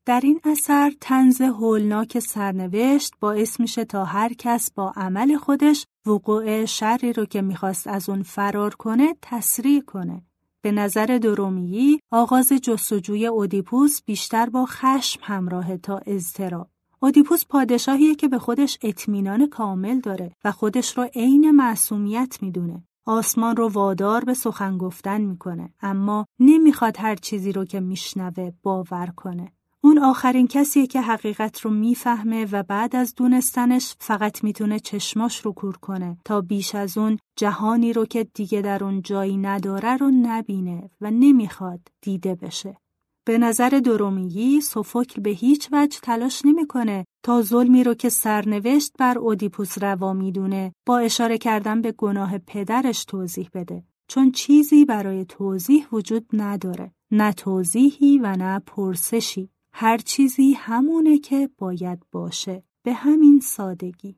در 0.05 0.21
این 0.23 0.39
اثر 0.43 0.93
تنز 1.01 1.41
هولناک 1.41 2.19
سرنوشت 2.19 3.13
باعث 3.19 3.59
میشه 3.59 3.85
تا 3.85 4.05
هر 4.05 4.33
کس 4.33 4.71
با 4.71 4.93
عمل 4.95 5.37
خودش 5.37 5.85
وقوع 6.05 6.65
شری 6.65 7.13
رو 7.13 7.25
که 7.25 7.41
می‌خواست 7.41 7.87
از 7.87 8.09
اون 8.09 8.23
فرار 8.23 8.75
کنه 8.75 9.15
تسریع 9.21 9.81
کنه 9.81 10.21
به 10.61 10.71
نظر 10.71 11.19
درومیی 11.21 11.99
آغاز 12.11 12.51
جستجوی 12.51 13.25
اودیپوس 13.25 14.01
بیشتر 14.03 14.49
با 14.49 14.65
خشم 14.65 15.19
همراه 15.23 15.77
تا 15.77 16.01
اضطراب. 16.05 16.69
اودیپوس 16.99 17.45
پادشاهیه 17.45 18.15
که 18.15 18.27
به 18.27 18.39
خودش 18.39 18.77
اطمینان 18.81 19.49
کامل 19.49 19.99
داره 19.99 20.35
و 20.43 20.51
خودش 20.51 20.97
رو 20.97 21.03
عین 21.03 21.51
معصومیت 21.51 22.37
می‌دونه. 22.41 22.83
آسمان 23.05 23.55
رو 23.55 23.67
وادار 23.69 24.23
به 24.23 24.33
سخن 24.33 24.77
گفتن 24.77 25.21
می‌کنه 25.21 25.73
اما 25.81 26.25
نمی‌خواد 26.39 26.97
هر 26.99 27.15
چیزی 27.15 27.51
رو 27.51 27.65
که 27.65 27.79
میشنوه 27.79 28.51
باور 28.63 29.13
کنه. 29.15 29.51
اون 29.83 29.97
آخرین 29.99 30.47
کسیه 30.47 30.87
که 30.87 31.01
حقیقت 31.01 31.59
رو 31.59 31.71
می‌فهمه 31.71 32.47
و 32.51 32.63
بعد 32.63 32.95
از 32.95 33.15
دونستنش 33.15 33.95
فقط 33.99 34.43
می‌تونه 34.43 34.79
چشماش 34.79 35.39
رو 35.39 35.51
کور 35.51 35.77
کنه 35.77 36.17
تا 36.25 36.41
بیش 36.41 36.75
از 36.75 36.97
اون 36.97 37.17
جهانی 37.37 37.93
رو 37.93 38.05
که 38.05 38.23
دیگه 38.23 38.61
در 38.61 38.83
اون 38.83 39.01
جایی 39.01 39.37
نداره 39.37 39.97
رو 39.97 40.11
نبینه 40.11 40.89
و 41.01 41.11
نمی‌خواد 41.11 41.79
دیده 42.01 42.35
بشه. 42.35 42.77
به 43.25 43.37
نظر 43.37 43.69
درومیی 43.69 44.61
سوفوکل 44.61 45.21
به 45.21 45.29
هیچ 45.29 45.69
وجه 45.71 45.99
تلاش 46.03 46.41
نمی‌کنه 46.45 47.05
تا 47.23 47.41
ظلمی 47.41 47.83
رو 47.83 47.93
که 47.93 48.09
سرنوشت 48.09 48.93
بر 48.99 49.17
اودیپوس 49.17 49.83
روا 49.83 50.13
می‌دونه 50.13 50.73
با 50.85 50.97
اشاره 50.97 51.37
کردن 51.37 51.81
به 51.81 51.91
گناه 51.91 52.37
پدرش 52.37 53.05
توضیح 53.05 53.49
بده 53.53 53.83
چون 54.07 54.31
چیزی 54.31 54.85
برای 54.85 55.25
توضیح 55.25 55.87
وجود 55.91 56.25
نداره 56.33 56.91
نه 57.11 57.33
توضیحی 57.33 58.19
و 58.19 58.35
نه 58.35 58.59
پرسشی 58.59 59.49
هر 59.73 59.97
چیزی 59.97 60.53
همونه 60.53 61.17
که 61.17 61.49
باید 61.57 61.99
باشه 62.11 62.63
به 62.83 62.93
همین 62.93 63.39
سادگی 63.39 64.15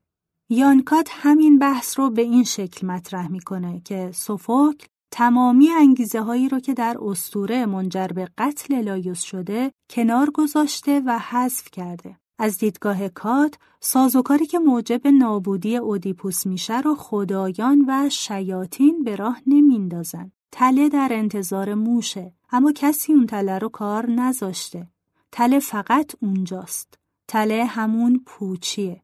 یانکات 0.50 1.10
همین 1.12 1.60
بحث 1.60 2.00
رو 2.00 2.10
به 2.10 2.22
این 2.22 2.44
شکل 2.44 2.88
مطرح 2.88 3.28
می‌کنه 3.28 3.82
که 3.86 4.12
سوفوکل 4.14 4.88
تمامی 5.12 5.70
انگیزه 5.70 6.22
هایی 6.22 6.50
رو 6.50 6.60
که 6.60 6.74
در 6.74 6.98
استوره 7.02 7.66
منجر 7.66 8.08
به 8.08 8.30
قتل 8.38 8.82
لایوس 8.82 9.22
شده 9.22 9.72
کنار 9.90 10.32
گذاشته 10.32 11.02
و 11.06 11.20
حذف 11.20 11.72
کرده. 11.72 12.18
از 12.40 12.58
دیدگاه 12.58 13.08
کات 13.08 13.56
سازوکاری 13.80 14.46
که 14.46 14.60
موجب 14.60 15.08
نابودی 15.08 15.78
اودیپوس 15.78 16.46
میشه 16.46 16.82
رو 16.82 16.96
خدایان 16.96 17.86
و 17.88 18.10
شیاطین 18.10 19.04
به 19.04 19.16
راه 19.16 19.42
نمیندازن. 19.48 20.32
تله 20.52 20.90
در 20.90 21.10
انتظار 21.12 21.74
موشه 21.74 22.34
اما 22.52 22.72
کسی 22.72 23.14
اون 23.14 23.26
تله 23.26 23.60
رو 23.60 23.70
کار 23.70 24.10
نذاشته. 24.10 24.93
تله 25.36 25.60
فقط 25.60 26.12
اونجاست. 26.22 27.00
تله 27.28 27.66
همون 27.66 28.24
پوچیه. 28.26 29.04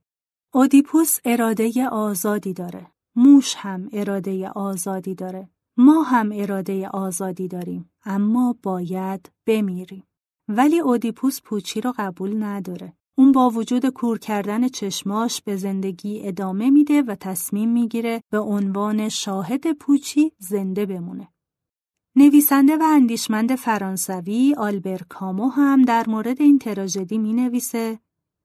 اودیپوس 0.54 1.20
اراده 1.26 1.88
آزادی 1.88 2.54
داره. 2.54 2.88
موش 3.16 3.56
هم 3.58 3.90
اراده 3.94 4.50
آزادی 4.50 5.16
داره. 5.16 5.50
ما 5.78 6.02
هم 6.02 6.30
اراده 6.34 6.88
آزادی 6.88 7.48
داریم. 7.48 7.92
اما 8.06 8.56
باید 8.64 9.32
بمیریم. 9.46 10.04
ولی 10.48 10.80
اودیپوس 10.80 11.42
پوچی 11.42 11.82
رو 11.82 11.94
قبول 11.98 12.44
نداره. 12.44 12.94
اون 13.18 13.32
با 13.32 13.50
وجود 13.50 13.86
کور 13.86 14.20
کردن 14.20 14.68
چشماش 14.68 15.42
به 15.42 15.56
زندگی 15.56 16.28
ادامه 16.28 16.70
میده 16.70 17.02
و 17.02 17.16
تصمیم 17.16 17.70
می‌گیره 17.70 18.22
به 18.32 18.40
عنوان 18.40 19.10
شاهد 19.10 19.74
پوچی 19.74 20.32
زنده 20.38 20.86
بمونه. 20.86 21.28
نویسنده 22.16 22.78
و 22.78 22.84
اندیشمند 22.84 23.56
فرانسوی 23.56 24.56
آلبر 24.58 25.00
کامو 25.10 25.50
هم 25.50 25.82
در 25.82 26.10
مورد 26.10 26.42
این 26.42 26.60
تراژدی 26.60 27.18
می 27.18 27.34
نویسه 27.34 28.00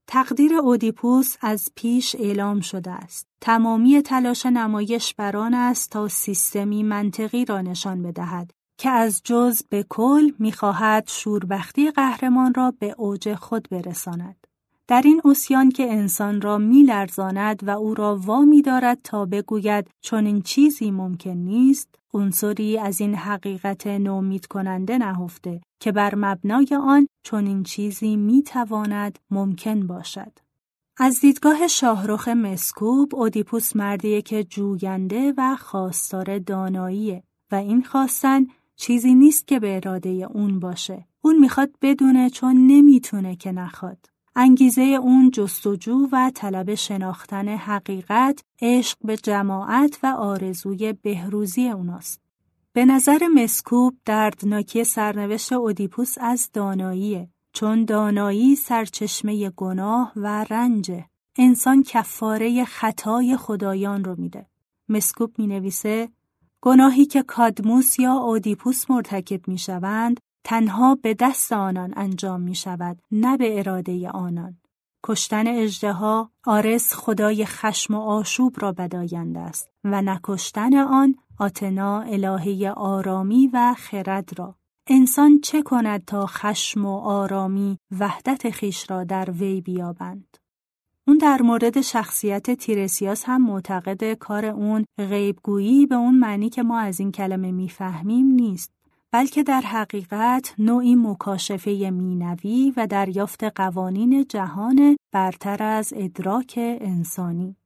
تقدیر 0.07 0.55
اودیپوس 0.55 1.37
از 1.41 1.69
پیش 1.75 2.17
اعلام 2.19 2.61
شده 2.61 2.91
است. 2.91 3.29
تمامی 3.41 4.03
تلاش 4.03 4.47
نمایش 4.47 5.15
بران 5.15 5.55
است 5.55 5.91
تا 5.91 6.09
سیستمی 6.09 6.83
منطقی 6.83 7.45
را 7.45 7.61
نشان 7.61 8.03
بدهد 8.03 8.51
که 8.79 8.91
از 8.91 9.21
جز 9.25 9.63
به 9.69 9.87
کل 9.89 10.31
می‌خواهد 10.39 11.05
شوربختی 11.09 11.91
قهرمان 11.91 12.55
را 12.55 12.75
به 12.79 12.95
اوج 12.99 13.35
خود 13.35 13.69
برساند. 13.71 14.47
در 14.89 15.03
این 15.05 15.21
اسیان 15.25 15.71
که 15.71 15.93
انسان 15.93 16.41
را 16.41 16.59
میلرزاند 16.59 17.61
و 17.69 17.71
او 17.71 17.95
را 17.95 18.17
وامی 18.17 18.63
دارد 18.63 18.99
تا 19.05 19.27
بگوید 19.27 19.91
این 20.13 20.43
چیزی 20.43 20.91
ممکن 20.91 21.31
نیست 21.31 21.89
عنصری 22.15 22.79
از 22.79 23.01
این 23.01 23.15
حقیقت 23.15 23.87
نومید 23.87 24.47
کننده 24.47 24.99
نهفته 24.99 25.61
که 25.81 25.93
بر 25.93 26.15
مبنای 26.15 26.69
آن 26.81 27.09
چون 27.23 27.47
این 27.47 27.63
چیزی 27.63 28.17
می‌تواند 28.17 29.19
ممکن 29.31 29.87
باشد. 29.87 30.33
از 30.97 31.21
دیدگاه 31.21 31.69
شاهرخ 31.69 32.29
مسکوب 32.29 33.15
اودیپوس 33.15 33.77
مردیه 33.77 34.23
که 34.23 34.45
جوینده 34.45 35.35
و 35.37 35.57
خواستار 35.57 36.39
داناییه 36.39 37.23
و 37.53 37.55
این 37.55 37.83
خواستن 37.83 38.47
چیزی 38.77 39.15
نیست 39.15 39.47
که 39.47 39.61
به 39.61 39.77
اراده 39.77 40.09
اون 40.11 40.61
باشه. 40.61 41.07
اون 41.21 41.39
می‌خواد 41.39 41.71
بدونه 41.83 42.31
چون 42.31 42.67
نمی‌تونه 42.67 43.37
که 43.37 43.53
نخواد. 43.53 44.14
انگیزه 44.37 44.83
اون 44.83 45.31
جستجو 45.31 46.09
و 46.13 46.31
طلب 46.35 46.75
شناختن 46.75 47.49
حقیقت، 47.49 48.45
عشق 48.63 48.99
به 49.05 49.17
جماعت 49.17 49.99
و 50.03 50.07
آرزوی 50.07 50.93
بهروزی 50.93 51.69
اوناست. 51.69 52.21
به 52.73 52.85
نظر 52.85 53.19
مسکوب 53.35 53.97
دردناکی 54.05 54.85
سرنوشت 54.85 55.53
اودیپوس 55.53 56.15
از 56.21 56.51
داناییه 56.53 57.29
چون 57.53 57.85
دانایی 57.85 58.57
سرچشمه 58.57 59.51
گناه 59.51 60.13
و 60.17 60.45
رنجه. 60.51 61.05
انسان 61.39 61.83
کفاره 61.83 62.65
خطای 62.65 63.37
خدایان 63.37 64.05
رو 64.05 64.15
میده. 64.19 64.47
مسکوب 64.89 65.39
می 65.39 65.47
نویسه 65.47 66.09
گناهی 66.61 67.07
که 67.07 67.23
کادموس 67.23 67.99
یا 67.99 68.13
اودیپوس 68.13 68.91
مرتکب 68.91 69.49
می 69.49 69.59
شوند 69.59 70.21
تنها 70.45 70.95
به 70.95 71.15
دست 71.15 71.53
آنان 71.53 71.95
انجام 71.97 72.41
می 72.41 72.55
شود 72.55 72.99
نه 73.11 73.37
به 73.37 73.59
اراده 73.59 74.09
آنان. 74.09 74.57
کشتن 75.05 75.47
اجدها 75.47 76.31
آرس 76.47 76.95
خدای 76.95 77.47
خشم 77.47 77.95
و 77.95 78.01
آشوب 78.01 78.57
را 78.61 78.73
بداینده 78.73 79.41
است 79.41 79.71
و 79.85 80.03
نکشتن 80.03 80.77
آن 80.77 81.15
آتنا 81.39 82.01
الهه 82.01 82.71
آرامی 82.77 83.51
و 83.53 83.75
خرد 83.79 84.39
را. 84.39 84.55
انسان 84.87 85.41
چه 85.41 85.63
کند 85.63 86.05
تا 86.05 86.27
خشم 86.27 86.85
و 86.87 86.99
آرامی 86.99 87.79
وحدت 88.01 88.51
خیش 88.51 88.91
را 88.91 89.05
در 89.05 89.31
وی 89.31 89.61
بیابند؟ 89.61 90.37
اون 91.07 91.19
در 91.19 91.43
مورد 91.43 91.81
شخصیت 91.81 92.51
تیرسیاس 92.51 93.25
هم 93.27 93.47
معتقد 93.47 94.13
کار 94.13 94.47
اون 94.47 94.85
غیبگویی 94.99 95.87
به 95.87 95.95
اون 95.95 96.19
معنی 96.19 96.51
که 96.51 96.63
ما 96.63 96.79
از 96.79 97.01
این 97.01 97.13
کلمه 97.13 97.53
می‌فهمیم 97.53 98.27
نیست 98.27 98.75
بلکه 99.15 99.43
در 99.43 99.61
حقیقت 99.61 100.55
نوعی 100.59 100.95
مکاشفه 100.95 101.91
مینوی 101.91 102.73
و 102.77 102.87
دریافت 102.87 103.45
قوانین 103.45 104.25
جهان 104.29 104.97
برتر 105.13 105.63
از 105.63 105.93
ادراک 105.97 106.55
انسانی. 106.59 107.57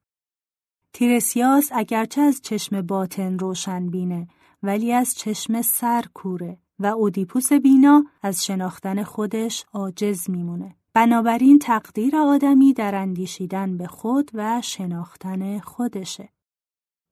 تیرسیاس 0.93 1.69
اگرچه 1.71 2.21
از 2.21 2.41
چشم 2.41 2.81
باطن 2.81 3.39
روشن 3.39 3.89
بینه 3.89 4.27
ولی 4.63 4.93
از 4.93 5.15
چشم 5.15 5.61
سر 5.61 6.03
کوره 6.13 6.57
و 6.79 6.85
اودیپوس 6.85 7.53
بینا 7.53 8.05
از 8.21 8.45
شناختن 8.45 9.03
خودش 9.03 9.65
عاجز 9.73 10.29
میمونه. 10.29 10.75
بنابراین 10.93 11.59
تقدیر 11.59 12.15
آدمی 12.15 12.73
در 12.73 12.95
اندیشیدن 12.95 13.77
به 13.77 13.87
خود 13.87 14.31
و 14.33 14.61
شناختن 14.61 15.59
خودشه. 15.59 16.29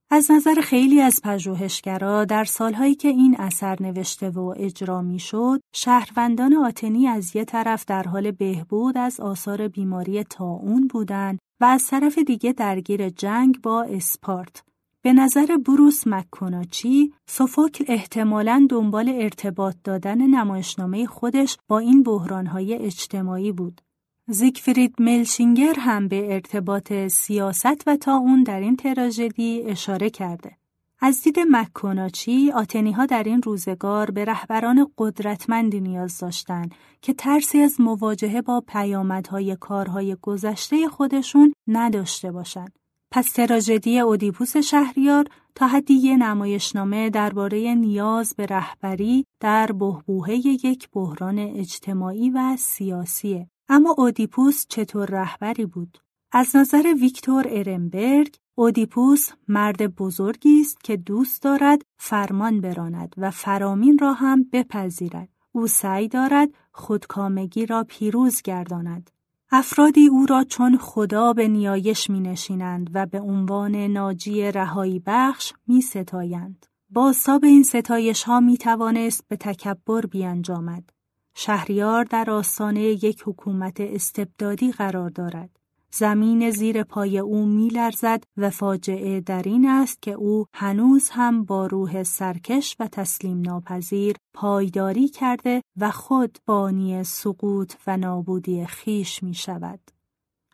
از 0.09 0.31
نظر 0.31 0.61
خیلی 0.61 1.01
از 1.01 1.21
پژوهشگرا 1.23 2.25
در 2.25 2.43
سالهایی 2.43 2.95
که 2.95 3.07
این 3.07 3.35
اثر 3.39 3.77
نوشته 3.79 4.29
و 4.29 4.53
اجرا 4.57 5.01
می‌شد، 5.01 5.59
شهروندان 5.75 6.53
آتنی 6.53 7.07
از 7.07 7.35
یه 7.35 7.45
طرف 7.45 7.85
در 7.85 8.03
حال 8.03 8.31
بهبود 8.31 8.97
از 8.97 9.19
آثار 9.19 9.67
بیماری 9.67 10.23
تاون 10.23 10.87
بودند 10.87 11.39
و 11.61 11.65
از 11.65 11.87
طرف 11.87 12.17
دیگه 12.17 12.53
درگیر 12.53 13.09
جنگ 13.09 13.61
با 13.61 13.83
اسپارت. 13.83 14.63
به 15.01 15.13
نظر 15.13 15.57
بروس 15.57 16.07
مکوناچی، 16.07 17.13
سوفوکل 17.29 17.85
احتمالاً 17.87 18.67
دنبال 18.69 19.09
ارتباط 19.09 19.75
دادن 19.83 20.21
نمایشنامه 20.21 21.05
خودش 21.05 21.57
با 21.67 21.79
این 21.79 22.03
بحرانهای 22.03 22.73
اجتماعی 22.73 23.51
بود. 23.51 23.81
زیگفرید 24.30 24.95
ملشینگر 24.99 25.73
هم 25.80 26.07
به 26.07 26.34
ارتباط 26.34 26.93
سیاست 26.93 27.88
و 27.88 27.97
تا 27.97 28.17
اون 28.17 28.43
در 28.43 28.59
این 28.59 28.75
تراژدی 28.75 29.63
اشاره 29.65 30.09
کرده. 30.09 30.51
از 30.99 31.21
دید 31.23 31.39
مکوناچی 31.51 32.51
آتنی 32.51 32.91
ها 32.91 33.05
در 33.05 33.23
این 33.23 33.41
روزگار 33.41 34.11
به 34.11 34.25
رهبران 34.25 34.88
قدرتمندی 34.97 35.80
نیاز 35.80 36.19
داشتند 36.19 36.75
که 37.01 37.13
ترسی 37.13 37.59
از 37.59 37.82
مواجهه 37.82 38.41
با 38.41 38.63
پیامدهای 38.67 39.55
کارهای 39.55 40.17
گذشته 40.21 40.88
خودشون 40.88 41.53
نداشته 41.67 42.32
باشند. 42.32 42.80
پس 43.11 43.32
تراژدی 43.32 43.99
اودیپوس 43.99 44.57
شهریار 44.57 45.25
تا 45.55 45.67
حدی 45.67 45.93
یه 45.93 46.17
نمایشنامه 46.17 47.09
درباره 47.09 47.75
نیاز 47.75 48.34
به 48.38 48.45
رهبری 48.45 49.25
در 49.39 49.71
بهبوهه 49.71 50.34
یک 50.36 50.89
بحران 50.93 51.39
اجتماعی 51.39 52.30
و 52.30 52.55
سیاسیه. 52.57 53.49
اما 53.70 53.95
اودیپوس 53.97 54.65
چطور 54.70 55.05
رهبری 55.05 55.65
بود؟ 55.65 55.97
از 56.32 56.55
نظر 56.55 56.93
ویکتور 57.01 57.45
ارنبرگ، 57.49 58.36
اودیپوس 58.55 59.30
مرد 59.47 59.95
بزرگی 59.95 60.61
است 60.61 60.84
که 60.84 60.97
دوست 60.97 61.41
دارد 61.41 61.82
فرمان 61.97 62.61
براند 62.61 63.15
و 63.18 63.32
فرامین 63.32 63.97
را 63.97 64.13
هم 64.13 64.43
بپذیرد. 64.53 65.30
او 65.51 65.68
سعی 65.68 66.07
دارد 66.07 66.49
خودکامگی 66.72 67.65
را 67.65 67.86
پیروز 67.89 68.41
گرداند. 68.41 69.11
افرادی 69.51 70.07
او 70.07 70.26
را 70.26 70.43
چون 70.43 70.78
خدا 70.78 71.34
به 71.34 71.47
نیایش 71.47 72.09
می 72.09 72.20
نشینند 72.20 72.89
و 72.93 73.05
به 73.05 73.20
عنوان 73.20 73.76
ناجی 73.76 74.51
رهایی 74.51 75.01
بخش 75.05 75.53
می 75.68 75.82
ستایند. 75.82 76.65
با 76.89 77.13
ساب 77.13 77.43
این 77.43 77.63
ستایش 77.63 78.24
ها 78.24 78.39
می 78.39 78.57
توانست 78.57 79.24
به 79.28 79.38
تکبر 79.38 80.01
بیانجامد. 80.01 80.89
شهریار 81.39 82.03
در 82.03 82.29
آستانه 82.29 82.81
یک 82.81 83.23
حکومت 83.25 83.81
استبدادی 83.81 84.71
قرار 84.71 85.09
دارد. 85.09 85.49
زمین 85.91 86.51
زیر 86.51 86.83
پای 86.83 87.19
او 87.19 87.45
میلرزد 87.45 88.23
و 88.38 88.49
فاجعه 88.49 89.21
در 89.21 89.41
این 89.41 89.67
است 89.67 90.01
که 90.01 90.11
او 90.11 90.45
هنوز 90.53 91.09
هم 91.09 91.43
با 91.43 91.65
روح 91.65 92.03
سرکش 92.03 92.75
و 92.79 92.88
تسلیم 92.88 93.41
ناپذیر 93.41 94.15
پایداری 94.33 95.07
کرده 95.07 95.61
و 95.77 95.91
خود 95.91 96.38
بانی 96.45 97.03
سقوط 97.03 97.73
و 97.88 97.97
نابودی 97.97 98.65
خیش 98.65 99.23
می 99.23 99.33
شود. 99.33 99.96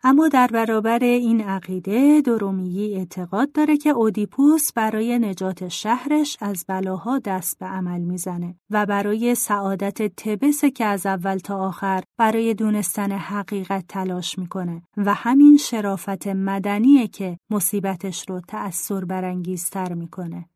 اما 0.06 0.28
در 0.28 0.46
برابر 0.46 0.98
این 0.98 1.40
عقیده 1.40 2.20
درومیی 2.20 2.94
اعتقاد 2.94 3.52
داره 3.52 3.76
که 3.76 3.90
اودیپوس 3.90 4.72
برای 4.72 5.18
نجات 5.18 5.68
شهرش 5.68 6.36
از 6.40 6.64
بلاها 6.68 7.18
دست 7.18 7.58
به 7.58 7.66
عمل 7.66 8.00
می‌زنه 8.00 8.54
و 8.70 8.86
برای 8.86 9.34
سعادت 9.34 10.02
تبس 10.02 10.64
که 10.64 10.84
از 10.84 11.06
اول 11.06 11.38
تا 11.38 11.56
آخر 11.58 12.02
برای 12.18 12.54
دونستن 12.54 13.12
حقیقت 13.12 13.84
تلاش 13.88 14.38
می‌کنه 14.38 14.82
و 14.96 15.14
همین 15.14 15.56
شرافت 15.56 16.26
مدنیه 16.26 17.08
که 17.08 17.38
مصیبتش 17.50 18.28
رو 18.28 18.40
تأثیر 18.40 19.04
برانگیزتر 19.04 19.94
می‌کنه. 19.94 20.48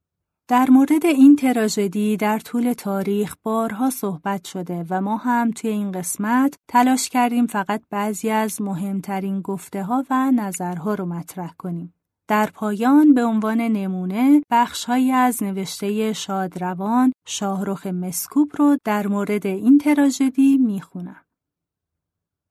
در 0.49 0.71
مورد 0.71 1.07
این 1.07 1.37
تراژدی 1.37 2.17
در 2.17 2.39
طول 2.39 2.73
تاریخ 2.73 3.37
بارها 3.43 3.91
صحبت 3.91 4.45
شده 4.45 4.87
و 4.91 5.01
ما 5.01 5.17
هم 5.17 5.51
توی 5.51 5.71
این 5.71 5.93
قسمت 5.93 6.55
تلاش 6.69 7.09
کردیم 7.09 7.47
فقط 7.47 7.83
بعضی 7.91 8.31
از 8.31 8.63
مهمترین 8.63 9.41
گفته 9.41 9.83
ها 9.83 10.05
و 10.11 10.31
نظرها 10.31 10.95
رو 10.95 11.07
مطرح 11.07 11.53
کنیم. 11.59 11.95
در 12.29 12.51
پایان 12.55 13.15
به 13.15 13.25
عنوان 13.25 13.61
نمونه 13.61 14.43
بخشهایی 14.51 15.13
از 15.13 15.43
نوشته 15.43 16.13
شادروان 16.13 17.13
شاهرخ 17.27 17.87
مسکوب 17.87 18.53
رو 18.59 18.77
در 18.85 19.07
مورد 19.07 19.47
این 19.47 19.79
تراژدی 19.79 20.59
می‌خونم. 20.59 21.25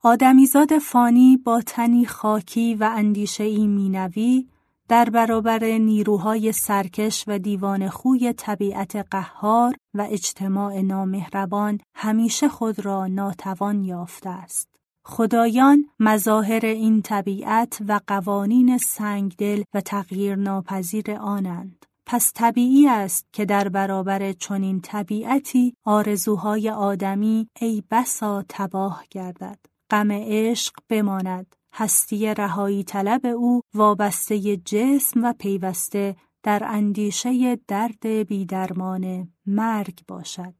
آدمیزاد 0.03 0.77
فانی 0.77 1.37
با 1.37 1.61
تنی 1.61 2.05
خاکی 2.05 2.75
و 2.75 2.89
اندیشه 2.95 3.43
ای 3.43 3.67
مینوی 3.67 4.47
در 4.89 5.09
برابر 5.09 5.63
نیروهای 5.63 6.51
سرکش 6.51 7.23
و 7.27 7.39
دیوان 7.39 7.89
خوی 7.89 8.33
طبیعت 8.33 8.95
قهار 8.95 9.75
و 9.93 10.07
اجتماع 10.11 10.81
نامهربان 10.81 11.79
همیشه 11.95 12.49
خود 12.49 12.85
را 12.85 13.07
ناتوان 13.07 13.83
یافته 13.83 14.29
است. 14.29 14.75
خدایان 15.05 15.85
مظاهر 15.99 16.65
این 16.65 17.01
طبیعت 17.01 17.77
و 17.87 17.99
قوانین 18.07 18.77
سنگدل 18.77 19.63
و 19.73 19.81
تغییر 19.81 20.35
ناپذیر 20.35 21.11
آنند. 21.11 21.85
پس 22.05 22.31
طبیعی 22.35 22.87
است 22.87 23.27
که 23.33 23.45
در 23.45 23.69
برابر 23.69 24.31
چنین 24.31 24.81
طبیعتی 24.81 25.75
آرزوهای 25.85 26.69
آدمی 26.69 27.49
ای 27.61 27.83
بسا 27.91 28.45
تباه 28.49 29.03
گردد. 29.11 29.59
غم 29.89 30.11
عشق 30.11 30.73
بماند 30.89 31.56
هستی 31.73 32.33
رهایی 32.33 32.83
طلب 32.83 33.25
او 33.25 33.61
وابسته 33.73 34.57
جسم 34.57 35.23
و 35.23 35.33
پیوسته 35.33 36.15
در 36.43 36.63
اندیشه 36.63 37.59
درد 37.67 38.07
بیدرمان 38.07 39.33
مرگ 39.45 39.99
باشد. 40.07 40.53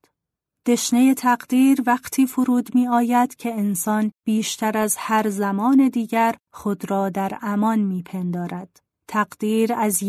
دشنه 0.66 1.14
تقدیر 1.14 1.84
وقتی 1.86 2.26
فرود 2.26 2.76
می 2.76 2.88
آید 2.88 3.36
که 3.36 3.54
انسان 3.54 4.12
بیشتر 4.24 4.78
از 4.78 4.96
هر 5.00 5.30
زمان 5.30 5.90
دیگر 5.90 6.36
خود 6.52 6.92
را 6.92 7.10
در 7.10 7.40
امان 7.42 7.80
می 7.80 8.04
پندارد. 8.04 8.80
تقدیر 9.08 9.74
از 9.74 10.04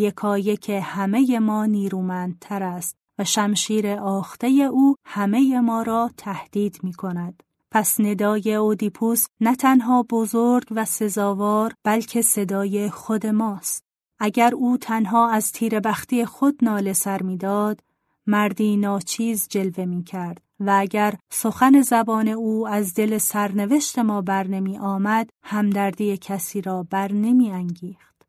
که 0.61 0.81
همه 0.81 1.39
ما 1.39 1.67
نیرومندتر 1.67 2.63
است 2.63 2.97
و 3.19 3.25
شمشیر 3.25 3.89
آخته 3.89 4.47
او 4.47 4.95
همه 5.05 5.61
ما 5.61 5.83
را 5.83 6.11
تهدید 6.17 6.81
می 6.83 6.93
کند. 6.93 7.43
پس 7.71 8.01
ندای 8.01 8.55
اودیپوس 8.55 9.27
نه 9.41 9.57
تنها 9.57 10.03
بزرگ 10.03 10.65
و 10.71 10.85
سزاوار 10.85 11.75
بلکه 11.85 12.23
صدای 12.23 12.91
خود 12.91 13.27
ماست. 13.27 13.85
اگر 14.19 14.55
او 14.55 14.77
تنها 14.77 15.31
از 15.31 15.53
تیر 15.53 15.81
بختی 15.81 16.25
خود 16.25 16.59
ناله 16.63 16.93
سر 16.93 17.23
می‌داد، 17.23 17.81
مردی 18.27 18.77
ناچیز 18.77 19.49
جلوه 19.51 19.85
می 19.85 20.05
کرد 20.05 20.43
و 20.61 20.77
اگر 20.79 21.15
سخن 21.31 21.83
زبان 21.83 22.29
او 22.29 22.69
از 22.69 22.95
دل 22.95 23.19
سرنوشت 23.19 23.99
ما 23.99 24.23
بر 24.23 24.47
نمی 24.47 24.79
آمد، 24.79 25.31
همدردی 25.43 26.17
کسی 26.17 26.61
را 26.61 26.83
بر 26.91 27.13
نمی 27.13 27.51
انگیخت. 27.51 28.27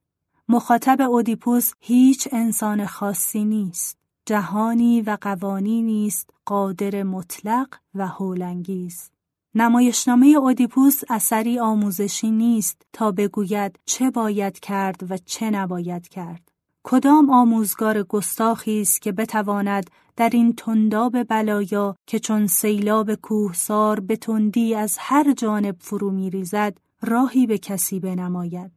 مخاطب 0.50 1.02
اودیپوس 1.02 1.72
هیچ 1.80 2.28
انسان 2.32 2.86
خاصی 2.86 3.46
نیست. 3.46 3.98
جهانی 4.26 5.02
و 5.02 5.18
قوانینی 5.22 6.08
است 6.08 6.30
قادر 6.46 7.04
مطلق 7.04 7.76
و 7.96 8.08
هولانگیز. 8.08 9.12
نمایشنامه 9.56 10.28
اودیپوس 10.28 11.02
اثری 11.10 11.60
آموزشی 11.60 12.32
نیست 12.32 12.82
تا 12.94 13.12
بگوید 13.12 13.80
چه 13.86 14.12
باید 14.12 14.60
کرد 14.60 15.12
و 15.12 15.18
چه 15.18 15.50
نباید 15.50 16.08
کرد. 16.08 16.52
کدام 16.84 17.30
آموزگار 17.30 18.04
گستاخی 18.04 18.82
است 18.82 19.02
که 19.02 19.12
بتواند 19.12 19.90
در 20.16 20.30
این 20.34 20.54
تنداب 20.54 21.24
بلایا 21.24 21.96
که 22.08 22.20
چون 22.20 22.48
سیلاب 22.48 23.16
کوهسار 23.16 24.00
به 24.00 24.16
تندی 24.16 24.76
از 24.76 24.98
هر 25.00 25.34
جانب 25.34 25.76
فرو 25.80 26.12
میریزد 26.12 26.78
راهی 27.02 27.48
به 27.48 27.58
کسی 27.58 28.00
بنماید. 28.00 28.72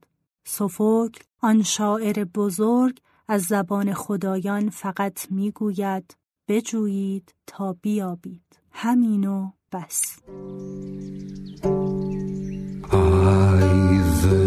سوفوکل 0.45 1.25
آن 1.41 1.63
شاعر 1.63 2.25
بزرگ 2.25 2.99
از 3.29 3.43
زبان 3.43 3.93
خدایان 3.93 4.71
فقط 4.71 5.27
می‌گوید 5.31 6.17
بجویید 6.49 7.35
تا 7.47 7.77
بیابید 7.83 8.52
همینو 8.72 9.52
بس 9.72 10.02
Άιδε 12.92 14.44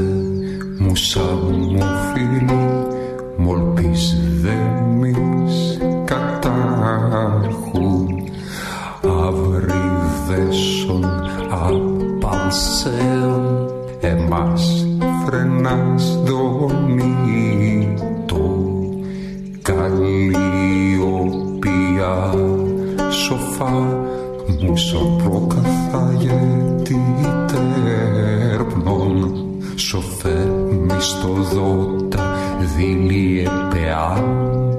μουσά 0.78 1.33
μου 1.33 1.78
φίλοι 2.12 2.87
μολπής 3.39 4.16
δέμεις 4.43 5.78
κατάρχου 6.05 8.07
αυρίδεσον 9.26 11.05
απαλσέων 12.20 13.70
εμάς 14.01 14.87
φρενάς 15.24 16.18
δονείτο 16.24 18.45
καλλιοπία 19.62 20.95
σοφά 23.11 23.84
μουσον 24.64 25.16
προκαθάγεται 25.16 26.95
τέρπνον 27.47 29.47
σοφέρ 29.76 30.49
μισθοδότα 30.89 32.37
δίλιε 32.76 33.49
πεάν 33.70 34.78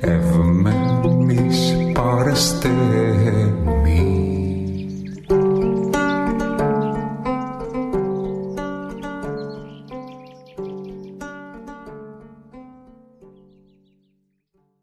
ευμένης 0.00 1.76
παρεστέμι 1.94 3.30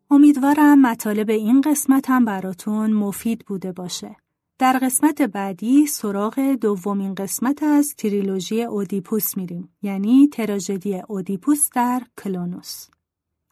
امیدوارم 0.10 0.82
مطالب 0.82 1.30
این 1.30 1.62
قسمت 1.62 2.10
هم 2.10 2.26
براتون 2.26 2.94
مفید 2.94 3.44
بوده 3.48 3.72
باشه. 3.72 4.16
در 4.63 4.79
قسمت 4.79 5.23
بعدی 5.23 5.87
سراغ 5.87 6.41
دومین 6.41 7.15
قسمت 7.15 7.63
از 7.63 7.95
تریلوژی 7.99 8.63
اودیپوس 8.63 9.37
میریم 9.37 9.69
یعنی 9.83 10.29
تراژدی 10.33 11.03
اودیپوس 11.09 11.71
در 11.75 12.03
کلونوس. 12.19 12.87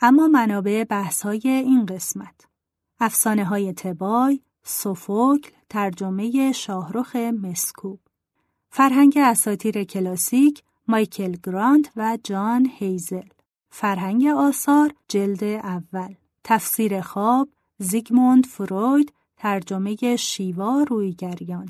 اما 0.01 0.29
منابع 0.29 0.85
بحث 0.85 1.23
های 1.23 1.49
این 1.49 1.87
قسمت 1.87 2.49
افسانه 3.01 3.45
های 3.45 3.73
تبای، 3.73 4.41
سوفوکل، 4.63 5.51
ترجمه 5.69 6.53
شاهرخ 6.53 7.17
مسکوب. 7.17 8.01
فرهنگ 8.69 9.19
اساتیر 9.19 9.85
کلاسیک 9.85 10.63
مایکل 10.89 11.37
گرانت 11.43 11.91
و 11.97 12.19
جان 12.25 12.69
هیزل. 12.79 13.29
فرهنگ 13.71 14.27
آثار 14.27 14.95
جلد 15.09 15.45
اول. 15.45 16.15
تفسیر 16.45 17.01
خواب 17.01 17.49
زیگموند 17.79 18.47
فروید 18.47 19.13
ترجمه 19.43 20.17
شیوا 20.17 20.83
رویگریان. 20.89 21.69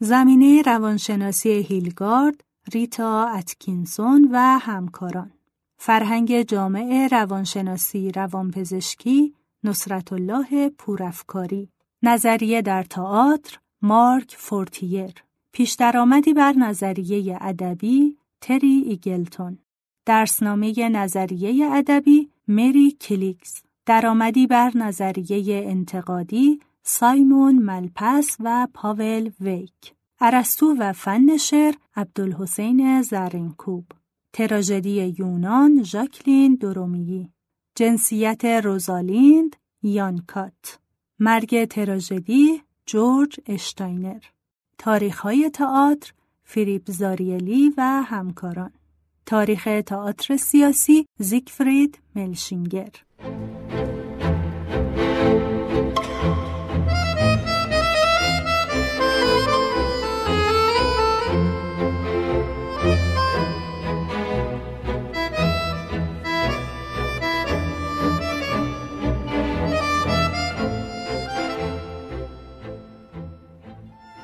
زمینه 0.00 0.62
روانشناسی 0.62 1.50
هیلگارد 1.50 2.44
ریتا 2.72 3.28
اتکینسون 3.28 4.28
و 4.32 4.58
همکاران. 4.58 5.30
فرهنگ 5.76 6.42
جامعه 6.42 7.08
روانشناسی 7.08 8.12
روانپزشکی 8.12 9.34
نصرت 9.64 10.12
الله 10.12 10.68
پورافکاری. 10.78 11.68
نظریه 12.02 12.62
در 12.62 12.82
تئاتر 12.82 13.58
مارک 13.82 14.34
فورتیر 14.38 15.14
پیش 15.52 15.72
درآمدی 15.72 16.34
بر 16.34 16.52
نظریه 16.52 17.38
ادبی 17.40 18.16
تری 18.40 18.84
ایگلتون. 18.86 19.58
درسنامه 20.06 20.88
نظریه 20.88 21.72
ادبی 21.72 22.28
مری 22.48 22.90
کلیگز. 22.90 23.62
درآمدی 23.86 24.46
بر 24.46 24.72
نظریه 24.74 25.64
انتقادی 25.68 26.60
سایمون 26.86 27.58
ملپس 27.58 28.36
و 28.40 28.68
پاول 28.74 29.30
ویک. 29.40 29.94
ارسطو 30.20 30.74
و 30.78 30.92
فن 30.92 31.36
شعر 31.36 31.74
عبدالحسین 31.96 33.02
زرینکوب 33.02 33.84
تراژدی 34.32 35.14
یونان 35.18 35.82
ژاکلین 35.82 36.54
دورومیی 36.54 37.32
جنسیت 37.74 38.44
روزالیند 38.44 39.56
یانکات 39.82 40.78
مرگ 41.18 41.64
تراژدی 41.64 42.62
جورج 42.86 43.40
اشتاینر. 43.46 44.22
تاریخهای 44.78 45.50
تئاتر 45.50 46.12
فریپ 46.42 46.90
زاریلی 46.90 47.74
و 47.76 48.02
همکاران. 48.06 48.72
تاریخ 49.26 49.68
تئاتر 49.86 50.36
سیاسی 50.36 51.06
زیگفرید 51.18 51.98
ملشینگر. 52.14 52.90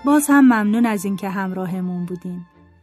باز 0.05 0.27
هم 0.29 0.45
ممنون 0.45 0.87
از 0.87 1.05
اینکه 1.05 1.29
همراهمون 1.29 2.05
بودین. 2.07 2.41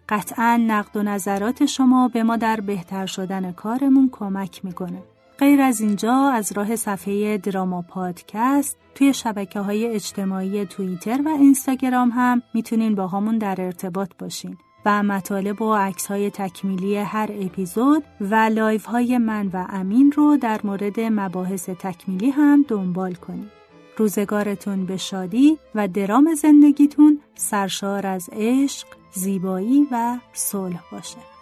قطعا 0.10 0.58
نقد 0.68 0.98
و 0.98 1.04
نظرات 1.04 1.66
شما 1.66 2.08
به 2.08 2.24
ما 2.24 2.38
در 2.38 2.60
بهتر 2.60 3.06
شدن 3.06 3.52
کارمون 3.52 4.10
کمک 4.12 4.66
می‌کنه. 4.66 5.04
غیر 5.40 5.62
از 5.62 5.82
اینجا 5.82 6.30
از 6.30 6.52
راه 6.52 6.76
صفحه 6.76 7.38
دراما 7.38 7.82
پادکست 7.82 8.78
توی 8.96 9.14
شبکه 9.14 9.60
های 9.60 9.88
اجتماعی 9.88 10.66
توییتر 10.66 11.22
و 11.26 11.28
اینستاگرام 11.30 12.10
هم 12.10 12.42
می‌تونین 12.54 12.96
باهامون 12.96 13.38
در 13.38 13.56
ارتباط 13.62 14.10
باشین 14.20 14.58
و 14.86 15.04
مطالب 15.04 15.62
و 15.62 15.76
عکس 15.76 16.08
های 16.08 16.30
تکمیلی 16.32 16.98
هر 16.98 17.30
اپیزود 17.34 18.04
و 18.22 18.36
لایو 18.36 18.86
های 18.86 19.18
من 19.18 19.48
و 19.48 19.66
امین 19.70 20.12
رو 20.12 20.38
در 20.38 20.60
مورد 20.64 21.00
مباحث 21.00 21.70
تکمیلی 21.70 22.30
هم 22.30 22.66
دنبال 22.68 23.14
کنید. 23.14 23.57
روزگارتون 23.98 24.86
به 24.86 24.98
شادی 24.98 25.58
و 25.76 25.88
درام 25.88 26.36
زندگیتون 26.36 27.22
سرشار 27.36 28.08
از 28.08 28.30
عشق، 28.34 28.88
زیبایی 29.14 29.88
و 29.92 30.18
صلح 30.34 30.82
باشه. 30.92 31.37